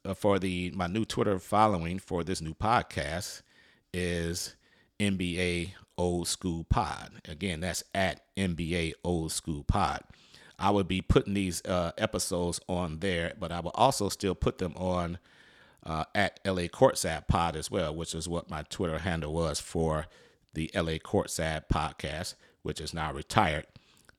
uh, 0.07 0.15
for 0.15 0.39
the 0.39 0.73
my 0.75 0.87
new 0.87 1.05
Twitter 1.05 1.39
following 1.39 1.99
for 1.99 2.23
this 2.23 2.41
new 2.41 2.55
podcast 2.55 3.43
is 3.93 4.55
NBA 5.01 5.73
Old 5.99 6.29
School 6.29 6.65
Pod. 6.65 7.11
Again, 7.29 7.61
that's 7.61 7.83
at 7.95 8.21
NBA 8.37 8.93
Old 9.05 9.33
School 9.33 9.65
Pod. 9.65 10.03
I 10.59 10.71
would 10.71 10.89
be 10.89 11.03
putting 11.03 11.35
these 11.35 11.63
uh, 11.65 11.93
episodes 11.99 12.61
on 12.69 13.01
there, 13.01 13.35
but 13.39 13.53
I 13.53 13.61
will 13.61 13.73
also 13.75 14.09
still 14.09 14.35
put 14.35 14.59
them 14.59 14.75
on 14.77 15.19
uh, 15.85 16.05
at 16.15 16.41
LA 16.47 16.63
Courtside 16.63 17.29
Pod 17.29 17.57
as 17.57 17.71
well, 17.71 17.95
which 17.95 18.15
is 18.15 18.29
what 18.29 18.51
my 18.51 18.63
Twitter 18.63 18.99
handle 18.99 19.35
was 19.35 19.61
for 19.61 20.07
the 20.55 20.71
LA 20.75 20.99
Courtside 20.99 21.65
Podcast, 21.71 22.35
which 22.63 22.81
is 22.81 22.95
now 22.95 23.13
retired. 23.13 23.67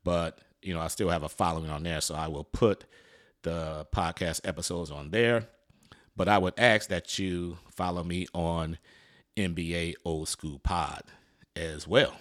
But 0.03 0.39
you 0.61 0.73
know, 0.73 0.81
I 0.81 0.87
still 0.87 1.09
have 1.09 1.23
a 1.23 1.29
following 1.29 1.69
on 1.69 1.83
there, 1.83 2.01
so 2.01 2.13
I 2.13 2.27
will 2.27 2.43
put 2.43 2.85
the 3.43 3.87
podcast 3.93 4.41
episodes 4.47 4.91
on 4.91 5.11
there. 5.11 5.47
But 6.17 6.27
I 6.27 6.39
would 6.39 6.55
ask 6.57 6.89
that 6.89 7.17
you 7.19 7.59
follow 7.69 8.03
me 8.03 8.25
on 8.33 8.79
NBA 9.37 9.93
Old 10.03 10.27
School 10.27 10.59
Pod 10.59 11.03
as 11.55 11.87
well. 11.87 12.15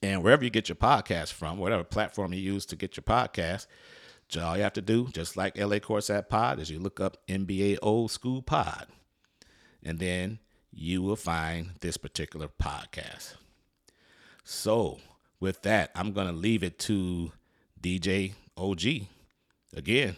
And 0.00 0.22
wherever 0.22 0.44
you 0.44 0.50
get 0.50 0.68
your 0.68 0.76
podcast 0.76 1.32
from, 1.32 1.58
whatever 1.58 1.82
platform 1.82 2.32
you 2.32 2.40
use 2.40 2.64
to 2.66 2.76
get 2.76 2.96
your 2.96 3.02
podcast, 3.02 3.66
all 4.40 4.56
you 4.56 4.62
have 4.62 4.72
to 4.72 4.82
do, 4.82 5.08
just 5.12 5.36
like 5.36 5.56
LA 5.58 5.76
Courtside 5.76 6.28
Pod, 6.28 6.58
is 6.58 6.70
you 6.70 6.78
look 6.78 7.00
up 7.00 7.18
NBA 7.28 7.78
Old 7.82 8.10
School 8.10 8.42
Pod. 8.42 8.86
And 9.82 9.98
then 9.98 10.38
you 10.72 11.02
will 11.02 11.16
find 11.16 11.72
this 11.80 11.96
particular 11.96 12.48
podcast. 12.48 13.34
So, 14.44 14.98
with 15.40 15.62
that, 15.62 15.90
I'm 15.94 16.12
going 16.12 16.26
to 16.26 16.32
leave 16.32 16.62
it 16.62 16.78
to 16.80 17.32
DJ 17.80 18.34
OG. 18.56 19.06
Again, 19.76 20.16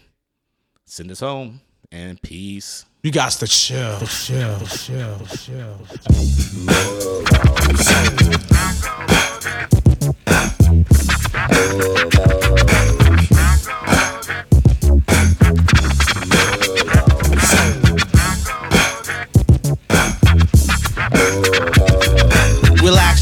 send 0.85 1.11
us 1.11 1.21
home 1.21 1.61
and 1.93 2.21
peace. 2.23 2.85
You 3.03 3.13
got 3.13 3.33
to 3.33 3.47
chill, 3.47 4.01
chill, 4.01 4.61
chill, 4.67 5.21
chill. 5.27 7.23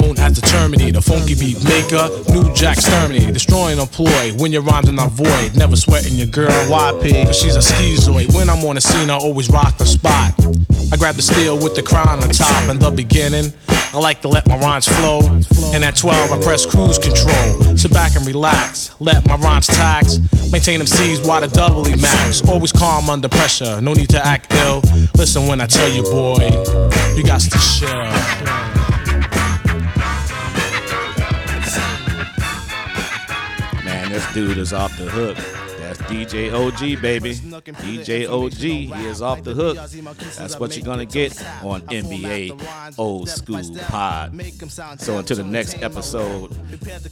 known 0.00 0.18
as 0.18 0.40
the 0.40 1.02
funky 1.02 1.34
beat 1.34 1.62
maker, 1.64 2.08
new 2.32 2.52
Jack 2.54 2.78
Terminator, 2.78 3.32
destroying 3.32 3.78
a 3.78 3.86
ploy. 3.86 4.32
When 4.38 4.52
your 4.52 4.62
rhymes 4.62 4.88
are 4.88 4.92
not 4.92 5.12
void, 5.12 5.56
never 5.56 5.76
sweating 5.76 6.14
your 6.14 6.26
girl 6.26 6.50
YP, 6.68 7.26
cause 7.26 7.38
she's 7.38 7.56
a 7.56 7.60
schizoid. 7.60 8.34
When 8.34 8.50
I'm 8.50 8.64
on 8.64 8.74
the 8.74 8.80
scene, 8.80 9.10
I 9.10 9.14
always 9.14 9.48
rock 9.50 9.78
the 9.78 9.86
spot. 9.86 10.34
I 10.92 10.96
grab 10.96 11.14
the 11.14 11.22
steel 11.22 11.56
with 11.56 11.74
the 11.74 11.82
crown 11.82 12.22
on 12.22 12.28
top 12.30 12.68
in 12.68 12.78
the 12.78 12.90
beginning. 12.90 13.52
I 13.92 13.98
like 13.98 14.22
to 14.22 14.28
let 14.28 14.46
my 14.46 14.56
rhymes 14.58 14.86
flow. 14.86 15.20
And 15.72 15.84
at 15.84 15.96
12, 15.96 16.32
I 16.32 16.42
press 16.42 16.66
cruise 16.66 16.98
control. 16.98 17.76
Sit 17.76 17.92
back 17.92 18.16
and 18.16 18.26
relax, 18.26 18.94
let 19.00 19.26
my 19.26 19.36
rhymes 19.36 19.66
tax. 19.66 20.18
Maintain 20.52 20.78
them 20.78 20.86
C's 20.86 21.20
while 21.20 21.40
the 21.40 21.48
doubly 21.48 21.96
max. 21.96 22.42
Always 22.48 22.72
calm 22.72 23.08
under 23.08 23.28
pressure, 23.28 23.80
no 23.80 23.94
need 23.94 24.10
to 24.10 24.24
act 24.24 24.52
ill. 24.54 24.82
Listen 25.16 25.46
when 25.46 25.60
I 25.60 25.66
tell 25.66 25.88
you, 25.88 26.02
boy, 26.02 26.50
you 27.16 27.24
got 27.24 27.40
to 27.40 27.50
chill. 27.58 28.69
This 34.10 34.34
dude 34.34 34.58
is 34.58 34.72
off 34.72 34.98
the 34.98 35.04
hook. 35.04 35.36
That's 35.78 36.00
DJ 36.02 36.52
OG, 36.52 37.00
baby. 37.00 37.34
DJ 37.34 38.28
OG, 38.28 38.52
he 38.54 39.06
is 39.06 39.22
off 39.22 39.44
the 39.44 39.54
hook. 39.54 39.76
That's 39.76 40.58
what 40.58 40.76
you're 40.76 40.84
gonna 40.84 41.06
get 41.06 41.40
on 41.62 41.82
NBA 41.82 42.98
Old 42.98 43.28
School 43.28 43.62
Pod. 43.86 44.32
So 45.00 45.18
until 45.18 45.36
the 45.36 45.44
next 45.44 45.80
episode 45.80 46.50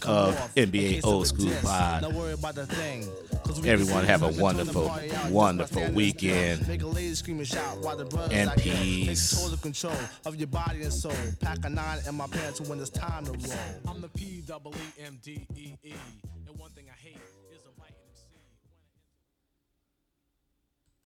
of 0.07 0.35
NBA 0.57 1.05
Old 1.05 1.29
School 1.29 1.53
Pod, 1.63 2.03
everyone 3.65 4.05
have 4.05 4.25
a 4.25 4.33
wonderful, 4.43 4.93
wonderful 5.31 5.89
weekend. 5.93 6.69
And 8.33 8.53
peace. 8.57 9.39
Pack 11.39 11.59
a 11.65 11.69
nine 11.69 11.99
in 12.09 12.15
my 12.17 12.27
pants 12.27 12.61
when 12.63 12.81
it's 12.81 12.91
time 12.91 13.25
to 13.27 13.31
roll. 13.31 13.57
I'm 13.87 14.01
the 14.01 14.09
P 14.09 14.43